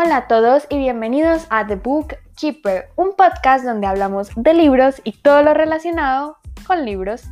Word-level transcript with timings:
Hola 0.00 0.16
a 0.16 0.28
todos 0.28 0.64
y 0.70 0.78
bienvenidos 0.78 1.48
a 1.50 1.66
The 1.66 1.74
Book 1.74 2.14
Keeper, 2.36 2.90
un 2.94 3.16
podcast 3.16 3.64
donde 3.64 3.88
hablamos 3.88 4.30
de 4.36 4.54
libros 4.54 5.00
y 5.02 5.10
todo 5.10 5.42
lo 5.42 5.54
relacionado 5.54 6.36
con 6.68 6.84
libros. 6.84 7.24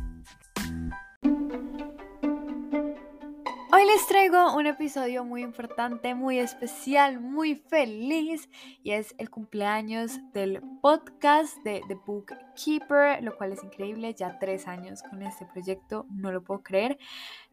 Les 3.87 4.05
traigo 4.05 4.53
un 4.53 4.65
episodio 4.65 5.23
muy 5.23 5.43
importante, 5.43 6.13
muy 6.13 6.39
especial, 6.39 7.21
muy 7.21 7.55
feliz 7.55 8.49
y 8.83 8.91
es 8.91 9.15
el 9.17 9.29
cumpleaños 9.29 10.19
del 10.33 10.61
podcast 10.81 11.55
de 11.63 11.81
The 11.87 11.95
Book 11.95 12.33
Keeper, 12.53 13.23
lo 13.23 13.37
cual 13.37 13.53
es 13.53 13.63
increíble, 13.63 14.13
ya 14.13 14.39
tres 14.39 14.67
años 14.67 15.03
con 15.03 15.21
este 15.21 15.45
proyecto, 15.45 16.05
no 16.09 16.33
lo 16.33 16.43
puedo 16.43 16.63
creer, 16.63 16.97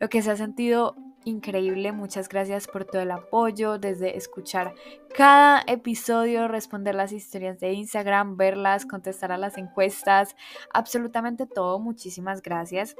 lo 0.00 0.08
que 0.08 0.22
se 0.22 0.32
ha 0.32 0.36
sentido 0.36 0.96
increíble, 1.24 1.92
muchas 1.92 2.28
gracias 2.28 2.66
por 2.66 2.84
todo 2.84 3.02
el 3.02 3.12
apoyo, 3.12 3.78
desde 3.78 4.16
escuchar 4.16 4.74
cada 5.16 5.62
episodio, 5.68 6.48
responder 6.48 6.96
las 6.96 7.12
historias 7.12 7.60
de 7.60 7.74
Instagram, 7.74 8.36
verlas, 8.36 8.86
contestar 8.86 9.30
a 9.30 9.38
las 9.38 9.56
encuestas, 9.56 10.34
absolutamente 10.72 11.46
todo, 11.46 11.78
muchísimas 11.78 12.42
gracias 12.42 12.96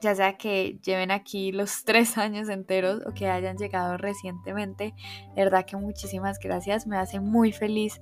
ya 0.00 0.14
sea 0.14 0.36
que 0.36 0.78
lleven 0.82 1.10
aquí 1.10 1.52
los 1.52 1.84
tres 1.84 2.18
años 2.18 2.48
enteros 2.48 3.02
o 3.06 3.12
que 3.12 3.28
hayan 3.28 3.56
llegado 3.56 3.96
recientemente. 3.96 4.94
De 5.34 5.44
verdad 5.44 5.64
que 5.66 5.76
muchísimas 5.76 6.38
gracias, 6.38 6.86
me 6.86 6.96
hace 6.96 7.20
muy 7.20 7.52
feliz 7.52 8.00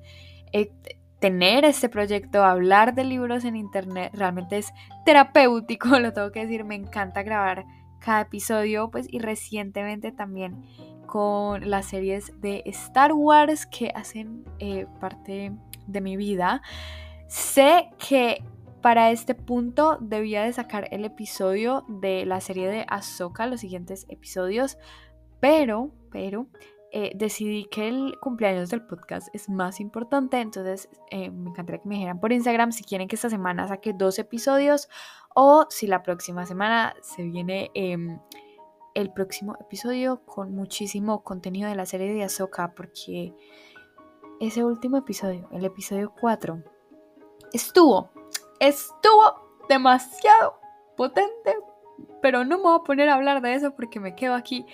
eh, 0.52 0.72
tener 1.20 1.64
este 1.64 1.88
proyecto, 1.88 2.44
hablar 2.44 2.94
de 2.94 3.04
libros 3.04 3.44
en 3.44 3.56
internet, 3.56 4.12
realmente 4.14 4.58
es 4.58 4.72
terapéutico, 5.04 5.88
lo 5.98 6.12
tengo 6.12 6.30
que 6.32 6.40
decir, 6.40 6.64
me 6.64 6.76
encanta 6.76 7.22
grabar 7.22 7.64
cada 8.00 8.22
episodio, 8.22 8.90
pues 8.90 9.06
y 9.10 9.18
recientemente 9.18 10.12
también 10.12 10.64
con 11.06 11.68
las 11.68 11.86
series 11.86 12.40
de 12.40 12.62
Star 12.66 13.12
Wars 13.12 13.66
que 13.66 13.90
hacen 13.94 14.44
eh, 14.60 14.86
parte 15.00 15.52
de 15.86 16.00
mi 16.00 16.16
vida. 16.16 16.62
Sé 17.26 17.90
que 17.98 18.44
para 18.80 19.10
este 19.10 19.34
punto 19.34 19.98
debía 20.00 20.42
de 20.42 20.52
sacar 20.52 20.88
el 20.90 21.04
episodio 21.04 21.84
de 21.88 22.24
la 22.26 22.40
serie 22.40 22.68
de 22.68 22.84
Ahsoka, 22.88 23.46
los 23.46 23.60
siguientes 23.60 24.06
episodios, 24.08 24.78
pero, 25.40 25.90
pero, 26.10 26.46
eh, 26.90 27.12
decidí 27.14 27.66
que 27.66 27.88
el 27.88 28.18
cumpleaños 28.20 28.70
del 28.70 28.86
podcast 28.86 29.28
es 29.34 29.48
más 29.48 29.78
importante, 29.78 30.40
entonces 30.40 30.88
eh, 31.10 31.30
me 31.30 31.50
encantaría 31.50 31.82
que 31.82 31.88
me 31.88 31.96
dijeran 31.96 32.18
por 32.18 32.32
Instagram 32.32 32.72
si 32.72 32.82
quieren 32.82 33.08
que 33.08 33.16
esta 33.16 33.28
semana 33.28 33.68
saque 33.68 33.92
dos 33.92 34.18
episodios 34.18 34.88
o 35.34 35.66
si 35.68 35.86
la 35.86 36.02
próxima 36.02 36.46
semana 36.46 36.94
se 37.02 37.24
viene 37.24 37.70
em, 37.74 38.18
el 38.94 39.12
próximo 39.12 39.56
episodio 39.60 40.22
con 40.24 40.54
muchísimo 40.54 41.22
contenido 41.22 41.68
de 41.68 41.76
la 41.76 41.84
serie 41.84 42.12
de 42.12 42.24
Ahsoka, 42.24 42.74
porque 42.74 43.34
ese 44.40 44.64
último 44.64 44.96
episodio, 44.96 45.48
el 45.52 45.64
episodio 45.64 46.14
4, 46.18 46.62
estuvo 47.52 48.10
estuvo 48.60 49.64
demasiado 49.68 50.60
potente, 50.96 51.56
pero 52.22 52.44
no 52.44 52.58
me 52.58 52.64
voy 52.64 52.78
a 52.80 52.84
poner 52.84 53.08
a 53.08 53.14
hablar 53.14 53.40
de 53.42 53.54
eso 53.54 53.74
porque 53.74 54.00
me 54.00 54.14
quedo 54.14 54.34
aquí 54.34 54.66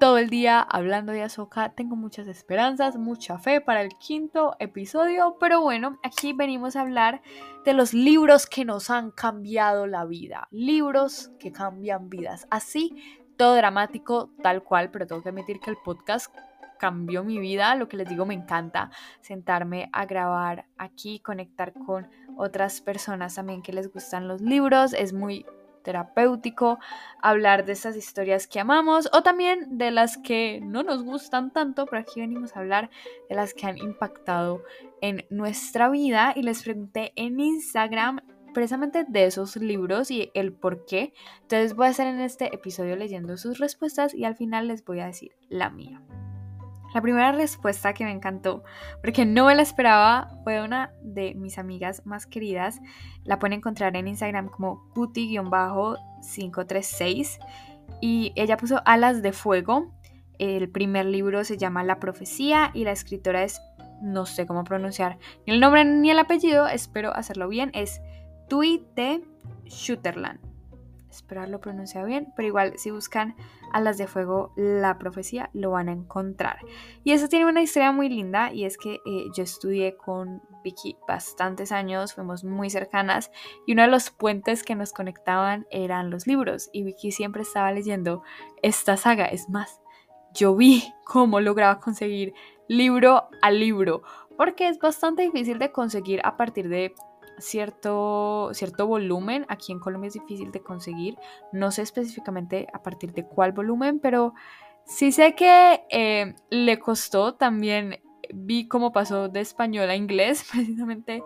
todo 0.00 0.16
el 0.16 0.30
día 0.30 0.60
hablando 0.60 1.12
de 1.12 1.22
Ahsoka. 1.22 1.74
Tengo 1.74 1.94
muchas 1.94 2.26
esperanzas, 2.26 2.96
mucha 2.96 3.38
fe 3.38 3.60
para 3.60 3.82
el 3.82 3.90
quinto 3.98 4.56
episodio, 4.58 5.36
pero 5.38 5.60
bueno, 5.60 5.98
aquí 6.02 6.32
venimos 6.32 6.74
a 6.74 6.80
hablar 6.80 7.20
de 7.64 7.74
los 7.74 7.92
libros 7.92 8.46
que 8.46 8.64
nos 8.64 8.88
han 8.88 9.10
cambiado 9.10 9.86
la 9.86 10.06
vida, 10.06 10.48
libros 10.50 11.30
que 11.38 11.52
cambian 11.52 12.08
vidas. 12.08 12.46
Así, 12.50 12.96
todo 13.36 13.54
dramático, 13.54 14.30
tal 14.42 14.62
cual, 14.62 14.90
pero 14.90 15.06
tengo 15.06 15.22
que 15.22 15.28
admitir 15.28 15.60
que 15.60 15.70
el 15.70 15.76
podcast 15.84 16.34
cambió 16.80 17.22
mi 17.22 17.38
vida, 17.38 17.74
lo 17.74 17.88
que 17.88 17.98
les 17.98 18.08
digo 18.08 18.24
me 18.24 18.34
encanta 18.34 18.90
sentarme 19.20 19.90
a 19.92 20.06
grabar 20.06 20.64
aquí, 20.78 21.20
conectar 21.20 21.74
con 21.74 22.08
otras 22.36 22.80
personas 22.80 23.34
también 23.34 23.62
que 23.62 23.74
les 23.74 23.92
gustan 23.92 24.26
los 24.26 24.40
libros, 24.40 24.94
es 24.94 25.12
muy 25.12 25.44
terapéutico 25.82 26.78
hablar 27.22 27.64
de 27.64 27.72
esas 27.72 27.96
historias 27.96 28.46
que 28.46 28.60
amamos 28.60 29.08
o 29.12 29.22
también 29.22 29.78
de 29.78 29.90
las 29.90 30.16
que 30.18 30.60
no 30.62 30.82
nos 30.82 31.02
gustan 31.02 31.52
tanto, 31.52 31.86
pero 31.86 32.00
aquí 32.00 32.20
venimos 32.20 32.56
a 32.56 32.60
hablar 32.60 32.90
de 33.28 33.34
las 33.34 33.54
que 33.54 33.66
han 33.66 33.78
impactado 33.78 34.62
en 35.02 35.26
nuestra 35.30 35.88
vida 35.90 36.32
y 36.34 36.42
les 36.42 36.62
pregunté 36.62 37.12
en 37.16 37.40
Instagram 37.40 38.20
precisamente 38.52 39.04
de 39.06 39.26
esos 39.26 39.56
libros 39.56 40.10
y 40.10 40.30
el 40.34 40.52
por 40.52 40.84
qué. 40.86 41.12
Entonces 41.42 41.74
voy 41.74 41.86
a 41.86 41.90
estar 41.90 42.06
en 42.06 42.20
este 42.20 42.54
episodio 42.54 42.96
leyendo 42.96 43.36
sus 43.36 43.58
respuestas 43.58 44.14
y 44.14 44.24
al 44.24 44.36
final 44.36 44.68
les 44.68 44.84
voy 44.84 45.00
a 45.00 45.06
decir 45.06 45.32
la 45.48 45.70
mía. 45.70 46.02
La 46.94 47.00
primera 47.00 47.32
respuesta 47.32 47.94
que 47.94 48.04
me 48.04 48.10
encantó, 48.10 48.64
porque 49.00 49.24
no 49.24 49.46
me 49.46 49.54
la 49.54 49.62
esperaba, 49.62 50.28
fue 50.42 50.60
una 50.62 50.92
de 51.02 51.34
mis 51.34 51.56
amigas 51.58 52.04
más 52.04 52.26
queridas. 52.26 52.80
La 53.24 53.38
pueden 53.38 53.58
encontrar 53.58 53.96
en 53.96 54.08
Instagram 54.08 54.48
como 54.48 54.90
puti-536. 54.94 57.38
Y 58.00 58.32
ella 58.34 58.56
puso 58.56 58.82
Alas 58.84 59.22
de 59.22 59.32
Fuego. 59.32 59.94
El 60.38 60.68
primer 60.70 61.06
libro 61.06 61.44
se 61.44 61.56
llama 61.56 61.84
La 61.84 62.00
Profecía 62.00 62.72
y 62.74 62.82
la 62.84 62.90
escritora 62.92 63.44
es, 63.44 63.60
no 64.00 64.26
sé 64.26 64.46
cómo 64.46 64.64
pronunciar 64.64 65.18
ni 65.46 65.52
el 65.52 65.60
nombre 65.60 65.84
ni 65.84 66.10
el 66.10 66.18
apellido, 66.18 66.66
espero 66.66 67.14
hacerlo 67.14 67.46
bien, 67.48 67.70
es 67.74 68.00
Tuite 68.48 69.22
Shooterland 69.66 70.40
esperar 71.10 71.48
lo 71.48 71.60
pronunciado 71.60 72.06
bien, 72.06 72.32
pero 72.36 72.48
igual 72.48 72.74
si 72.76 72.90
buscan 72.90 73.34
Alas 73.72 73.98
de 73.98 74.06
Fuego, 74.06 74.52
la 74.56 74.98
profecía, 74.98 75.50
lo 75.52 75.70
van 75.70 75.88
a 75.88 75.92
encontrar. 75.92 76.58
Y 77.04 77.12
eso 77.12 77.28
tiene 77.28 77.46
una 77.46 77.62
historia 77.62 77.92
muy 77.92 78.08
linda 78.08 78.52
y 78.52 78.64
es 78.64 78.76
que 78.76 79.00
eh, 79.06 79.26
yo 79.34 79.42
estudié 79.42 79.96
con 79.96 80.42
Vicky 80.62 80.96
bastantes 81.06 81.72
años, 81.72 82.14
fuimos 82.14 82.44
muy 82.44 82.70
cercanas 82.70 83.30
y 83.66 83.72
uno 83.72 83.82
de 83.82 83.88
los 83.88 84.10
puentes 84.10 84.62
que 84.62 84.74
nos 84.74 84.92
conectaban 84.92 85.66
eran 85.70 86.10
los 86.10 86.26
libros 86.26 86.68
y 86.72 86.82
Vicky 86.82 87.12
siempre 87.12 87.42
estaba 87.42 87.72
leyendo 87.72 88.22
esta 88.62 88.96
saga, 88.96 89.26
es 89.26 89.48
más, 89.48 89.80
yo 90.34 90.54
vi 90.54 90.84
cómo 91.04 91.40
lograba 91.40 91.80
conseguir 91.80 92.34
libro 92.68 93.28
a 93.42 93.50
libro, 93.50 94.02
porque 94.36 94.68
es 94.68 94.78
bastante 94.78 95.22
difícil 95.22 95.58
de 95.58 95.72
conseguir 95.72 96.20
a 96.24 96.36
partir 96.36 96.68
de 96.68 96.94
cierto, 97.40 98.50
cierto 98.52 98.86
volumen. 98.86 99.46
Aquí 99.48 99.72
en 99.72 99.80
Colombia 99.80 100.08
es 100.08 100.14
difícil 100.14 100.52
de 100.52 100.62
conseguir. 100.62 101.16
No 101.52 101.70
sé 101.70 101.82
específicamente 101.82 102.66
a 102.72 102.82
partir 102.82 103.12
de 103.12 103.26
cuál 103.26 103.52
volumen, 103.52 103.98
pero 103.98 104.34
sí 104.84 105.12
sé 105.12 105.34
que 105.34 105.82
eh, 105.90 106.34
le 106.50 106.78
costó 106.78 107.34
también. 107.34 108.00
Vi 108.32 108.68
cómo 108.68 108.92
pasó 108.92 109.28
de 109.28 109.40
español 109.40 109.90
a 109.90 109.96
inglés, 109.96 110.46
precisamente 110.52 111.22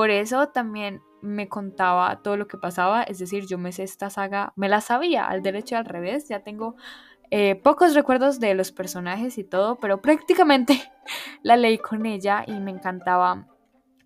por 0.00 0.08
eso 0.08 0.48
también 0.48 1.02
me 1.20 1.48
contaba 1.50 2.22
todo 2.22 2.38
lo 2.38 2.48
que 2.48 2.56
pasaba. 2.56 3.02
Es 3.02 3.18
decir, 3.18 3.46
yo 3.46 3.58
me 3.58 3.70
sé 3.70 3.82
esta 3.82 4.08
saga, 4.08 4.54
me 4.56 4.68
la 4.68 4.80
sabía 4.80 5.26
al 5.26 5.42
derecho 5.42 5.74
y 5.74 5.78
al 5.78 5.84
revés. 5.84 6.26
Ya 6.28 6.42
tengo 6.42 6.76
eh, 7.30 7.54
pocos 7.56 7.94
recuerdos 7.94 8.40
de 8.40 8.54
los 8.54 8.72
personajes 8.72 9.36
y 9.36 9.44
todo, 9.44 9.76
pero 9.78 10.00
prácticamente 10.00 10.80
la 11.42 11.56
leí 11.56 11.76
con 11.76 12.06
ella 12.06 12.44
y 12.46 12.52
me 12.60 12.70
encantaba 12.70 13.46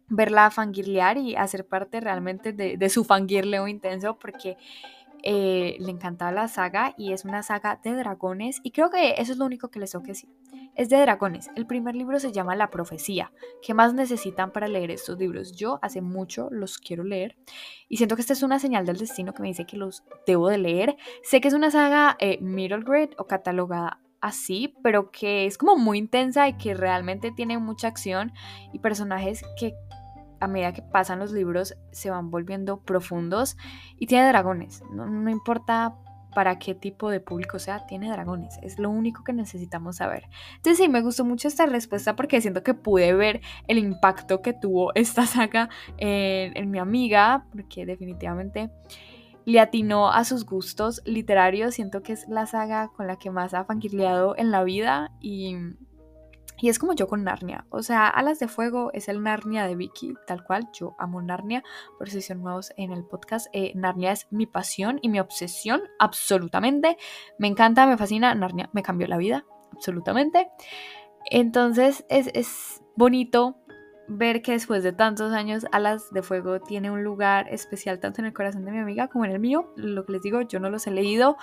verla 0.09 0.50
fangirlear 0.50 1.19
y 1.19 1.37
hacer 1.37 1.66
parte 1.66 2.00
realmente 2.00 2.53
de, 2.53 2.88
su 2.88 3.04
fangirleo 3.04 3.69
intenso 3.69 4.19
porque 4.19 4.56
eh, 5.22 5.76
le 5.81 5.91
encantaba 5.91 6.31
la 6.32 6.48
saga 6.48 6.94
y 6.98 7.12
es 7.12 7.25
una 7.25 7.42
saga 7.42 7.81
de 7.82 7.94
dragones 7.94 8.60
y 8.62 8.72
creo 8.72 8.91
que 8.91 9.15
eso 9.16 9.32
es 9.32 9.38
lo 9.38 9.47
único 9.47 9.69
que 9.69 9.78
les 9.78 9.91
tengo 9.91 10.04
que 10.04 10.12
decir. 10.12 10.31
Es 10.76 10.88
de 10.88 10.98
dragones. 10.98 11.50
El 11.54 11.66
primer 11.66 11.94
libro 11.94 12.19
se 12.19 12.32
llama 12.32 12.56
La 12.56 12.70
Profecía. 12.70 13.32
¿Qué 13.62 13.75
más 13.75 13.94
necesitan 13.94 14.50
para 14.50 14.69
leer 14.69 14.91
estos 14.91 15.19
libros? 15.19 15.53
Yo 15.53 15.78
hace 15.82 16.03
mucho 16.03 16.48
los 16.50 16.78
quiero 16.78 17.04
leer 17.04 17.36
y 17.88 17.97
siento 17.97 18.16
que 18.16 18.22
esta 18.22 18.32
es 18.34 18.42
una 18.42 18.59
señal 18.59 18.84
del 18.84 18.98
destino 18.98 19.32
que 19.32 19.42
me 19.42 19.48
dice 19.48 19.66
que 19.66 19.76
los 19.76 20.03
debo 20.26 20.48
de 20.48 20.59
leer. 20.59 20.97
Sé 21.22 21.41
que 21.41 21.48
es 21.48 21.54
una 21.54 21.71
saga 21.71 22.16
eh, 22.18 22.39
middle 22.42 22.83
grade 22.84 23.10
o 23.16 23.27
catalogada 23.27 24.01
así, 24.24 24.74
pero 24.83 25.10
que 25.10 25.45
es 25.45 25.59
como 25.59 25.77
muy 25.77 25.98
intensa 25.98 26.48
y 26.48 26.54
que 26.54 26.72
realmente 26.72 27.30
tiene 27.30 27.59
mucha 27.59 27.89
acción 27.89 28.33
y 28.72 28.78
personajes 28.78 29.45
que 29.59 29.74
a 30.41 30.47
medida 30.47 30.72
que 30.72 30.83
pasan 30.83 31.19
los 31.19 31.33
libros 31.33 31.77
se 31.92 32.10
van 32.10 32.31
volviendo 32.31 32.81
profundos 32.81 33.57
y 33.97 34.07
tiene 34.07 34.28
dragones. 34.28 34.83
No, 34.91 35.31
importa 35.31 35.97
para 36.34 36.59
qué 36.59 36.75
tipo 36.75 37.10
de 37.10 37.21
público 37.21 37.59
sea, 37.59 37.86
tiene 37.86 38.10
dragones. 38.10 38.59
Es 38.63 38.78
lo 38.78 38.91
único 38.91 39.22
que 39.22 39.33
necesitamos 39.33 39.97
saber. 39.97 40.28
Entonces 40.57 40.78
sí, 40.78 40.89
me 40.89 41.01
gustó 41.01 41.25
mucho 41.25 41.47
esta 41.47 41.66
respuesta 41.66 42.16
porque 42.16 42.41
siento 42.41 42.63
que 42.65 42.75
pude 42.75 43.15
ver 43.15 43.41
el 43.69 43.78
impacto 43.78 44.42
que 44.42 44.53
tuvo 44.53 44.92
esta 44.95 45.27
saga 45.27 45.69
en, 45.97 46.71
mi 46.71 46.78
amiga, 46.78 47.47
porque 47.53 47.87
definitivamente 47.87 48.71
le 49.45 49.60
atinó 49.60 50.10
a 50.10 50.25
sus 50.25 50.45
gustos 50.45 51.03
literarios. 51.04 51.75
Siento 51.75 52.03
que 52.03 52.15
es 52.15 52.28
la 52.28 52.47
saga 52.47 52.89
con 52.89 53.07
la 53.07 53.16
que 53.16 53.30
más 53.30 53.54
ha 53.54 53.65
fangirleado 53.65 54.34
en 54.37 54.51
la 54.51 54.65
vida 54.65 55.13
y 55.21 55.57
y 56.60 56.68
es 56.68 56.78
como 56.78 56.95
yo 56.95 57.09
con 57.09 57.24
Narnia. 57.24 57.66
O 57.71 57.83
sea, 57.83 58.09
Alas 58.09 58.39
de 58.39 58.48
Fuego 58.48 58.91
es 58.92 59.09
el 59.09 59.22
Narnia 59.22 59.66
de 59.66 59.77
Vicky, 59.77 60.15
tal 60.27 60.45
cual. 60.45 60.68
Yo 60.72 60.95
amo 60.98 61.21
Narnia. 61.21 61.62
Por 61.98 62.10
si 62.10 62.22
son 62.22 62.42
nuevos 62.42 62.72
en 62.77 62.92
el 62.92 63.04
podcast, 63.04 63.48
eh, 63.53 63.72
Narnia 63.74 64.12
es 64.12 64.27
mi 64.30 64.47
pasión 64.47 64.98
y 65.03 65.09
mi 65.09 65.21
obsesión, 65.21 65.83
absolutamente. 65.98 66.97
Me 67.39 67.48
encanta, 67.48 67.86
me 67.86 67.97
fascina. 67.97 68.34
Narnia 68.34 68.71
me 68.72 68.83
cambió 68.83 69.06
la 69.09 69.16
vida, 69.16 69.45
absolutamente. 69.72 70.48
Entonces 71.30 72.04
es, 72.09 72.28
es 72.34 72.83
bonito 72.97 73.56
ver 74.06 74.42
que 74.42 74.53
después 74.53 74.83
de 74.83 74.92
tantos 74.92 75.33
años 75.33 75.66
Alas 75.72 76.10
de 76.10 76.22
Fuego 76.22 76.60
tiene 76.60 76.91
un 76.91 77.03
lugar 77.03 77.48
especial 77.51 78.01
tanto 78.01 78.21
en 78.21 78.27
el 78.27 78.34
corazón 78.34 78.65
de 78.65 78.71
mi 78.71 78.78
amiga 78.78 79.09
como 79.09 79.24
en 79.24 79.33
el 79.33 79.41
mío. 79.41 79.72
Lo 79.77 80.04
que 80.04 80.12
les 80.12 80.22
digo, 80.22 80.42
yo 80.42 80.60
no 80.60 80.71
los 80.71 80.86
he 80.86 80.91
leído, 80.91 81.36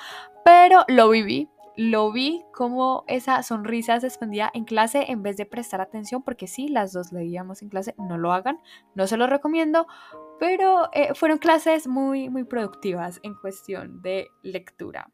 pero 0.46 0.86
lo 0.88 1.10
viví. 1.10 1.50
Lo 1.78 2.12
vi 2.12 2.44
como 2.54 3.06
esa 3.08 3.42
sonrisa 3.44 4.00
se 4.00 4.08
expandía 4.08 4.52
en 4.54 4.66
clase 4.66 5.06
en 5.08 5.24
vez 5.24 5.38
de 5.38 5.46
prestar 5.46 5.82
atención, 5.82 6.22
porque 6.22 6.48
sí, 6.48 6.68
las 6.68 6.92
dos 6.92 7.12
leíamos 7.12 7.62
en 7.62 7.70
clase, 7.70 7.96
no 7.98 8.18
lo 8.18 8.34
hagan, 8.34 8.60
no 8.94 9.08
se 9.08 9.18
lo 9.18 9.28
recomiendo, 9.28 9.88
pero 10.40 10.90
eh, 10.94 11.14
fueron 11.14 11.38
clases 11.38 11.88
muy, 11.88 12.30
muy 12.30 12.44
productivas 12.44 13.20
en 13.24 13.36
cuestión 13.36 14.02
de 14.02 14.28
lectura. 14.44 15.10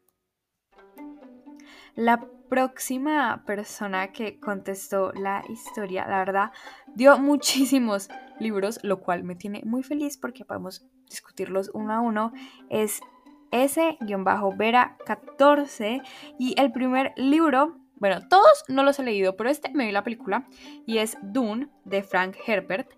La 1.94 2.28
próxima 2.48 3.44
persona 3.44 4.12
que 4.12 4.40
contestó 4.40 5.12
la 5.12 5.42
historia, 5.48 6.06
la 6.06 6.18
verdad, 6.18 6.52
dio 6.94 7.18
muchísimos 7.18 8.08
libros, 8.40 8.80
lo 8.82 9.00
cual 9.00 9.24
me 9.24 9.34
tiene 9.34 9.62
muy 9.64 9.82
feliz 9.82 10.16
porque 10.16 10.44
podemos 10.44 10.86
discutirlos 11.08 11.70
uno 11.74 11.92
a 11.92 12.00
uno. 12.00 12.32
Es 12.68 13.00
S-Vera14 13.50 16.02
y 16.38 16.54
el 16.60 16.70
primer 16.72 17.12
libro, 17.16 17.78
bueno, 17.96 18.28
todos 18.28 18.64
no 18.68 18.82
los 18.82 18.98
he 18.98 19.02
leído, 19.02 19.36
pero 19.36 19.50
este 19.50 19.70
me 19.72 19.86
vi 19.86 19.92
la 19.92 20.04
película 20.04 20.46
y 20.86 20.98
es 20.98 21.16
Dune 21.22 21.68
de 21.84 22.02
Frank 22.02 22.36
Herbert. 22.46 22.90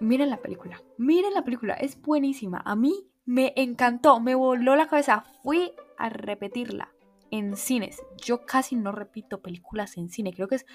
Miren 0.00 0.30
la 0.30 0.38
película, 0.38 0.82
miren 0.98 1.34
la 1.34 1.42
película, 1.42 1.74
es 1.74 2.00
buenísima. 2.00 2.62
A 2.64 2.76
mí 2.76 3.06
me 3.24 3.52
encantó, 3.56 4.20
me 4.20 4.34
voló 4.34 4.76
la 4.76 4.86
cabeza. 4.86 5.24
Fui 5.42 5.72
a 5.98 6.08
repetirla 6.08 6.92
en 7.30 7.56
cines. 7.56 8.02
Yo 8.16 8.46
casi 8.46 8.76
no 8.76 8.92
repito 8.92 9.42
películas 9.42 9.96
en 9.96 10.08
cine. 10.08 10.32
Creo 10.32 10.48
que 10.48 10.56
es, 10.56 10.66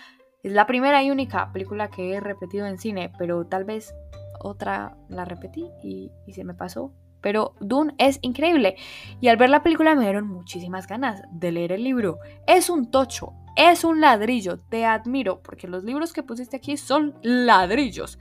es 0.44 0.52
la 0.52 0.66
primera 0.66 1.04
y 1.04 1.12
única 1.12 1.52
película 1.52 1.90
que 1.90 2.14
he 2.14 2.20
repetido 2.20 2.68
en 2.68 2.78
cine, 2.78 3.12
pero 3.18 3.46
tal 3.46 3.64
vez 3.64 3.94
otra 4.40 4.98
la 5.08 5.26
repetí 5.26 5.70
y, 5.84 6.12
y 6.26 6.34
se 6.34 6.44
me 6.44 6.54
pasó. 6.54 6.94
Pero 7.22 7.56
Dune 7.60 7.94
es 7.98 8.20
increíble. 8.22 8.76
Y 9.20 9.28
al 9.28 9.38
ver 9.38 9.50
la 9.50 9.64
película 9.64 9.96
me 9.96 10.04
dieron 10.04 10.28
muchísimas 10.28 10.88
ganas 10.88 11.22
de 11.32 11.52
leer 11.52 11.72
el 11.72 11.84
libro. 11.84 12.20
Es 12.48 12.70
un 12.70 12.92
tocho, 12.92 13.34
es 13.56 13.84
un 13.84 14.02
ladrillo. 14.02 14.58
Te 14.58 14.86
admiro 14.86 15.42
porque 15.42 15.68
los 15.68 15.84
libros 15.84 16.14
que 16.14 16.24
pusiste 16.24 16.58
aquí 16.58 16.78
son 16.78 17.16
ladrillos. 17.22 18.20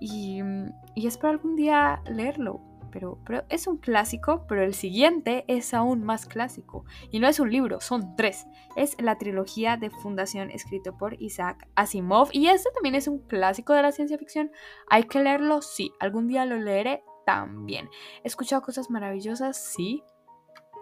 Y, 0.00 0.40
y 0.94 1.06
espero 1.06 1.30
algún 1.30 1.56
día 1.56 2.02
leerlo 2.06 2.74
pero, 2.94 3.44
es 3.48 3.66
un 3.66 3.78
clásico, 3.78 4.44
pero 4.48 4.62
el 4.62 4.72
siguiente 4.72 5.44
es 5.48 5.74
aún 5.74 6.04
más 6.04 6.26
clásico. 6.26 6.84
Y 7.10 7.18
no 7.18 7.26
es 7.26 7.40
un 7.40 7.50
libro, 7.50 7.80
son 7.80 8.14
tres. 8.14 8.46
Es 8.76 9.00
la 9.02 9.18
trilogía 9.18 9.76
de 9.76 9.90
Fundación 9.90 10.52
escrito 10.52 10.96
por 10.96 11.20
Isaac 11.20 11.66
Asimov. 11.74 12.28
Y 12.30 12.46
este 12.46 12.70
también 12.70 12.94
es 12.94 13.08
un 13.08 13.18
clásico 13.18 13.72
de 13.72 13.82
la 13.82 13.90
ciencia 13.90 14.16
ficción. 14.16 14.52
¿Hay 14.88 15.04
que 15.04 15.20
leerlo? 15.20 15.60
Sí. 15.60 15.92
¿Algún 15.98 16.28
día 16.28 16.46
lo 16.46 16.56
leeré? 16.56 17.02
También. 17.24 17.88
¿He 18.22 18.28
escuchado 18.28 18.62
cosas 18.62 18.90
maravillosas? 18.90 19.56
Sí. 19.56 20.02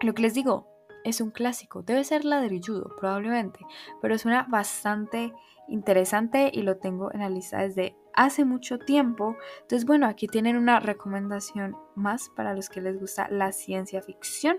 Lo 0.01 0.15
que 0.15 0.23
les 0.23 0.35
digo, 0.35 0.73
es 1.05 1.21
un 1.21 1.31
clásico. 1.31 1.83
Debe 1.83 2.05
ser 2.05 2.25
ladrilludo, 2.25 2.95
probablemente. 2.99 3.61
Pero 4.01 4.19
suena 4.19 4.47
bastante 4.49 5.33
interesante 5.69 6.51
y 6.53 6.63
lo 6.63 6.77
tengo 6.79 7.13
en 7.13 7.21
la 7.21 7.31
lista 7.31 7.59
desde 7.59 7.97
hace 8.15 8.45
mucho 8.45 8.79
tiempo. 8.79 9.37
Entonces, 9.63 9.87
bueno, 9.87 10.07
aquí 10.07 10.27
tienen 10.27 10.57
una 10.57 10.81
recomendación 10.81 11.77
más 11.95 12.31
para 12.37 12.55
los 12.55 12.69
que 12.69 12.81
les 12.81 12.99
gusta 12.99 13.29
la 13.29 13.53
ciencia 13.53 14.03
ficción. 14.03 14.59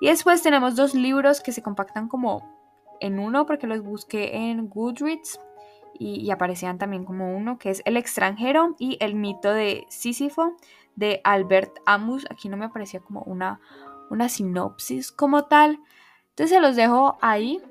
Y 0.00 0.08
después 0.08 0.42
tenemos 0.42 0.76
dos 0.76 0.94
libros 0.94 1.40
que 1.40 1.52
se 1.52 1.62
compactan 1.62 2.08
como 2.08 2.54
en 3.00 3.18
uno 3.18 3.46
porque 3.46 3.66
los 3.66 3.82
busqué 3.82 4.36
en 4.36 4.68
Goodreads 4.68 5.40
y, 5.98 6.30
aparecían 6.30 6.78
también 6.78 7.04
como 7.04 7.34
uno 7.34 7.58
que 7.58 7.70
es 7.70 7.82
El 7.86 7.96
extranjero 7.96 8.76
y 8.78 8.98
El 9.00 9.14
mito 9.14 9.52
de 9.52 9.86
Sísifo 9.88 10.56
de 10.96 11.20
Albert 11.24 11.78
Amus. 11.86 12.26
Aquí 12.30 12.48
no 12.48 12.56
me 12.56 12.64
aparecía 12.64 13.00
como 13.00 13.20
una, 13.22 13.60
una 14.10 14.28
sinopsis 14.28 15.12
como 15.12 15.44
tal. 15.44 15.78
Entonces 16.30 16.56
se 16.56 16.60
los 16.60 16.76
dejo 16.76 17.18
ahí 17.22 17.62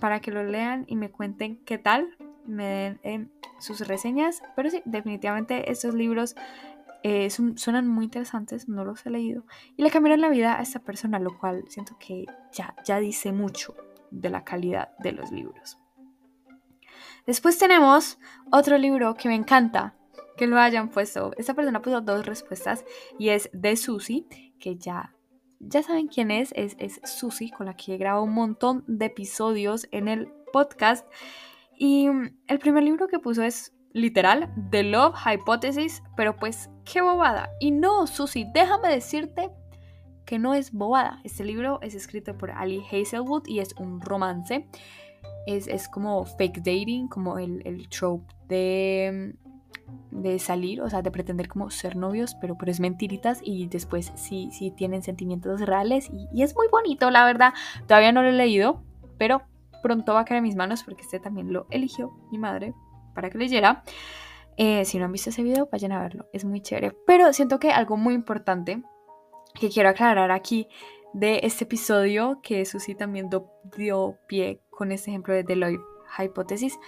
para 0.00 0.20
que 0.20 0.30
lo 0.30 0.44
lean 0.44 0.84
y 0.86 0.96
me 0.96 1.10
cuenten 1.10 1.56
qué 1.64 1.78
tal 1.78 2.16
me 2.44 2.98
den 3.02 3.32
sus 3.58 3.86
reseñas. 3.86 4.42
Pero 4.54 4.70
sí, 4.70 4.82
definitivamente 4.84 5.70
estos 5.70 5.94
libros 5.94 6.34
eh, 7.02 7.30
suenan 7.30 7.88
muy 7.88 8.04
interesantes, 8.04 8.68
no 8.68 8.84
los 8.84 9.04
he 9.06 9.10
leído. 9.10 9.44
Y 9.76 9.82
le 9.82 9.90
cambiaron 9.90 10.20
la 10.20 10.28
vida 10.28 10.58
a 10.58 10.62
esta 10.62 10.80
persona, 10.80 11.18
lo 11.18 11.38
cual 11.38 11.64
siento 11.68 11.96
que 11.98 12.26
ya, 12.52 12.74
ya 12.84 12.98
dice 12.98 13.32
mucho 13.32 13.74
de 14.10 14.30
la 14.30 14.44
calidad 14.44 14.96
de 14.98 15.12
los 15.12 15.30
libros. 15.32 15.78
Después 17.26 17.58
tenemos 17.58 18.18
otro 18.50 18.78
libro 18.78 19.14
que 19.14 19.28
me 19.28 19.34
encanta 19.34 19.94
que 20.36 20.46
lo 20.46 20.58
hayan 20.58 20.90
puesto. 20.90 21.32
Esta 21.36 21.54
persona 21.54 21.82
puso 21.82 22.00
dos 22.00 22.26
respuestas 22.26 22.84
y 23.18 23.30
es 23.30 23.50
de 23.52 23.76
Susie, 23.76 24.26
que 24.58 24.76
ya, 24.76 25.14
ya 25.60 25.82
saben 25.82 26.08
quién 26.08 26.30
es, 26.30 26.52
es, 26.56 26.76
es 26.78 27.00
Susie, 27.04 27.50
con 27.50 27.66
la 27.66 27.76
que 27.76 27.94
he 27.94 27.98
grabado 27.98 28.24
un 28.24 28.34
montón 28.34 28.84
de 28.86 29.06
episodios 29.06 29.86
en 29.90 30.08
el 30.08 30.32
podcast. 30.52 31.06
Y 31.76 32.08
el 32.46 32.58
primer 32.58 32.82
libro 32.82 33.08
que 33.08 33.18
puso 33.18 33.42
es 33.42 33.74
literal, 33.92 34.52
The 34.70 34.84
Love 34.84 35.14
Hypothesis, 35.26 36.02
pero 36.16 36.36
pues 36.36 36.70
qué 36.84 37.00
bobada. 37.00 37.50
Y 37.60 37.70
no, 37.70 38.06
Susie, 38.06 38.46
déjame 38.54 38.88
decirte 38.88 39.50
que 40.24 40.38
no 40.38 40.54
es 40.54 40.72
bobada. 40.72 41.20
Este 41.24 41.44
libro 41.44 41.80
es 41.82 41.94
escrito 41.94 42.36
por 42.36 42.50
Ali 42.50 42.82
Hazelwood 42.90 43.46
y 43.46 43.60
es 43.60 43.74
un 43.78 44.00
romance. 44.00 44.66
Es, 45.46 45.88
como 45.88 46.24
fake 46.24 46.58
dating, 46.58 47.08
como 47.08 47.38
el, 47.38 47.62
el 47.66 47.88
trope 47.88 48.32
de, 48.46 49.34
de 50.10 50.38
salir, 50.38 50.82
o 50.82 50.90
sea, 50.90 51.02
de 51.02 51.10
pretender 51.10 51.48
como 51.48 51.70
ser 51.70 51.96
novios, 51.96 52.36
pero, 52.40 52.56
pero 52.56 52.70
es 52.70 52.80
mentiritas 52.80 53.40
y 53.42 53.66
después 53.66 54.12
sí, 54.14 54.50
sí 54.52 54.70
tienen 54.70 55.02
sentimientos 55.02 55.60
reales 55.62 56.10
y, 56.32 56.42
es 56.42 56.54
muy 56.54 56.68
bonito, 56.68 57.10
la 57.10 57.24
verdad. 57.24 57.54
Todavía 57.86 58.12
no 58.12 58.22
lo 58.22 58.28
he 58.28 58.32
leído, 58.32 58.82
pero 59.18 59.42
pronto 59.82 60.14
va 60.14 60.20
a 60.20 60.24
caer 60.24 60.38
en 60.38 60.44
mis 60.44 60.56
manos 60.56 60.84
porque 60.84 61.02
este 61.02 61.18
también 61.18 61.52
lo 61.52 61.66
eligió 61.70 62.12
mi 62.30 62.38
madre 62.38 62.74
para 63.14 63.30
que 63.30 63.38
leyera. 63.38 63.82
Eh, 64.56 64.84
si 64.84 64.98
no 64.98 65.06
han 65.06 65.12
visto 65.12 65.30
ese 65.30 65.42
video, 65.42 65.68
vayan 65.72 65.92
a 65.92 66.02
verlo, 66.02 66.26
es 66.32 66.44
muy 66.44 66.60
chévere. 66.60 66.92
Pero 67.06 67.32
siento 67.32 67.58
que 67.58 67.70
algo 67.70 67.96
muy 67.96 68.14
importante 68.14 68.82
que 69.54 69.70
quiero 69.70 69.88
aclarar 69.88 70.30
aquí 70.30 70.68
de 71.14 71.40
este 71.42 71.64
episodio, 71.64 72.40
que 72.42 72.64
Susi 72.64 72.94
también 72.94 73.28
dio 73.76 74.18
pie 74.26 74.60
con 74.70 74.92
este 74.92 75.10
ejemplo 75.10 75.34
de 75.34 75.42
Deloitte 75.42 75.82
Hypothesis, 76.18 76.78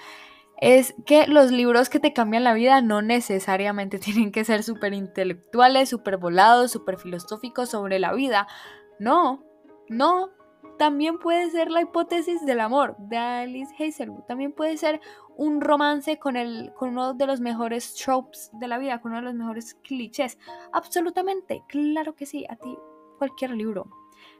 es 0.60 0.94
que 1.06 1.26
los 1.26 1.50
libros 1.50 1.88
que 1.88 2.00
te 2.00 2.12
cambian 2.12 2.44
la 2.44 2.54
vida 2.54 2.80
no 2.80 3.02
necesariamente 3.02 3.98
tienen 4.00 4.32
que 4.32 4.44
ser 4.44 4.62
súper 4.62 4.94
intelectuales, 4.94 5.88
súper 5.88 6.16
volados, 6.16 6.70
súper 6.72 6.98
filosóficos 6.98 7.70
sobre 7.70 7.98
la 7.98 8.12
vida. 8.12 8.46
No, 8.98 9.44
no, 9.88 10.30
también 10.78 11.18
puede 11.18 11.50
ser 11.50 11.70
la 11.70 11.82
hipótesis 11.82 12.44
del 12.44 12.60
amor 12.60 12.96
de 12.98 13.16
Alice 13.16 13.74
Hazelwood. 13.78 14.24
También 14.24 14.52
puede 14.52 14.76
ser 14.76 15.00
un 15.36 15.60
romance 15.60 16.18
con, 16.18 16.36
el, 16.36 16.72
con 16.74 16.90
uno 16.90 17.14
de 17.14 17.26
los 17.26 17.40
mejores 17.40 17.94
tropes 17.94 18.50
de 18.54 18.68
la 18.68 18.78
vida, 18.78 19.00
con 19.00 19.12
uno 19.12 19.20
de 19.20 19.26
los 19.26 19.34
mejores 19.34 19.74
clichés. 19.74 20.38
Absolutamente, 20.72 21.62
claro 21.68 22.14
que 22.14 22.26
sí. 22.26 22.44
A 22.48 22.56
ti 22.56 22.76
cualquier 23.18 23.50
libro 23.52 23.88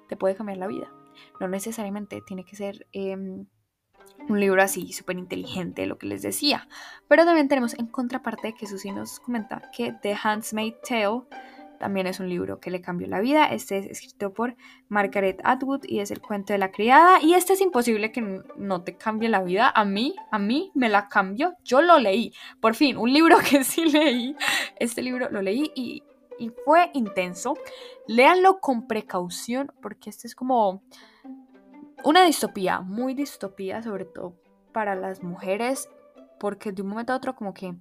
te 0.09 0.17
puede 0.17 0.35
cambiar 0.35 0.59
la 0.59 0.67
vida. 0.67 0.93
No 1.41 1.49
necesariamente 1.49 2.21
tiene 2.27 2.45
que 2.45 2.57
ser 2.57 2.87
em, 2.93 3.47
un 4.29 4.41
libro 4.41 4.63
así 4.63 4.93
súper 4.93 5.19
inteligente, 5.19 5.87
lo 5.87 5.99
que 5.99 6.07
les 6.07 6.23
decía. 6.23 6.69
Pero 7.09 7.25
también 7.25 7.49
tenemos 7.49 7.75
en 7.75 7.87
contraparte 7.87 8.55
que 8.55 8.67
Susi 8.67 8.91
nos 8.93 9.21
comenta 9.21 9.71
que 9.77 9.95
The 10.03 10.17
Handmaid's 10.23 10.81
Tale 10.89 11.23
también 11.79 12.07
es 12.07 12.21
un 12.21 12.29
libro 12.29 12.61
que 12.61 12.71
le 12.71 12.81
cambió 12.81 13.07
la 13.09 13.21
vida. 13.21 13.45
Este 13.47 13.79
es 13.79 13.87
escrito 13.87 14.33
por 14.33 14.57
Margaret 14.89 15.41
Atwood 15.45 15.85
y 15.85 16.01
es 16.01 16.11
el 16.11 16.21
cuento 16.21 16.53
de 16.53 16.59
la 16.59 16.71
criada. 16.71 17.19
Y 17.21 17.35
este 17.35 17.53
es 17.53 17.61
imposible 17.61 18.13
que 18.13 18.43
no 18.57 18.83
te 18.83 18.97
cambie 18.97 19.29
la 19.29 19.43
vida. 19.43 19.71
A 19.75 19.85
mí, 19.85 20.15
a 20.31 20.39
mí 20.39 20.71
me 20.75 20.89
la 20.89 21.09
cambió. 21.09 21.57
Yo 21.65 21.83
lo 21.83 21.99
leí. 21.99 22.33
Por 22.61 22.75
fin, 22.75 22.97
un 22.97 23.13
libro 23.13 23.37
que 23.51 23.65
sí 23.65 23.85
leí. 23.85 24.37
Este 24.77 25.03
libro 25.03 25.29
lo 25.31 25.43
leí 25.43 25.71
y, 25.75 26.03
y 26.39 26.51
fue 26.65 26.91
intenso. 26.95 27.55
Léanlo 28.07 28.61
con 28.61 28.87
precaución 28.87 29.71
porque 29.83 30.11
este 30.11 30.27
es 30.27 30.35
como 30.35 30.83
una 32.05 32.25
distopía, 32.25 32.81
muy 32.81 33.15
distopía, 33.15 33.83
sobre 33.83 34.05
todo 34.05 34.35
para 34.73 34.95
las 34.95 35.23
mujeres. 35.23 35.89
Porque 36.39 36.73
de 36.73 36.83
un 36.83 36.89
momento 36.89 37.13
a 37.13 37.17
otro 37.17 37.35
como 37.35 37.55
que 37.55 37.75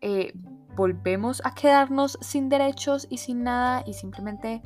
eh, 0.00 0.32
volvemos 0.74 1.42
a 1.44 1.54
quedarnos 1.54 2.18
sin 2.20 2.48
derechos 2.48 3.06
y 3.10 3.18
sin 3.18 3.42
nada 3.42 3.82
y 3.86 3.94
simplemente 3.94 4.62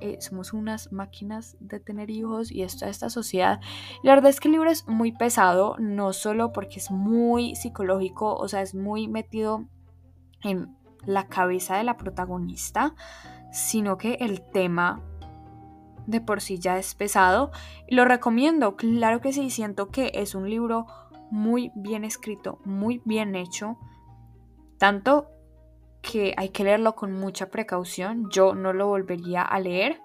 eh, 0.00 0.18
somos 0.20 0.52
unas 0.52 0.92
máquinas 0.92 1.56
de 1.60 1.80
tener 1.80 2.10
hijos 2.10 2.52
y 2.52 2.62
esto 2.62 2.84
esta 2.84 3.08
sociedad. 3.08 3.60
la 4.02 4.14
verdad 4.14 4.30
es 4.30 4.40
que 4.40 4.48
el 4.48 4.52
libro 4.52 4.70
es 4.70 4.86
muy 4.86 5.12
pesado, 5.12 5.76
no 5.78 6.12
solo 6.12 6.52
porque 6.52 6.78
es 6.78 6.90
muy 6.90 7.54
psicológico, 7.56 8.34
o 8.34 8.48
sea, 8.48 8.60
es 8.60 8.74
muy 8.74 9.08
metido 9.08 9.64
en 10.42 10.76
la 11.06 11.28
cabeza 11.28 11.76
de 11.76 11.84
la 11.84 11.96
protagonista, 11.96 12.94
sino 13.52 13.96
que 13.96 14.14
el 14.20 14.42
tema 14.42 15.02
de 16.06 16.20
por 16.20 16.40
sí 16.40 16.58
ya 16.58 16.78
es 16.78 16.94
pesado. 16.94 17.50
Lo 17.88 18.04
recomiendo, 18.04 18.76
claro 18.76 19.20
que 19.20 19.32
sí, 19.32 19.50
siento 19.50 19.90
que 19.90 20.10
es 20.14 20.34
un 20.34 20.48
libro 20.48 20.86
muy 21.30 21.72
bien 21.74 22.04
escrito, 22.04 22.60
muy 22.64 23.02
bien 23.04 23.34
hecho, 23.34 23.76
tanto 24.78 25.30
que 26.02 26.34
hay 26.36 26.50
que 26.50 26.64
leerlo 26.64 26.94
con 26.94 27.12
mucha 27.12 27.50
precaución. 27.50 28.28
Yo 28.30 28.54
no 28.54 28.72
lo 28.72 28.88
volvería 28.88 29.42
a 29.42 29.58
leer 29.58 30.00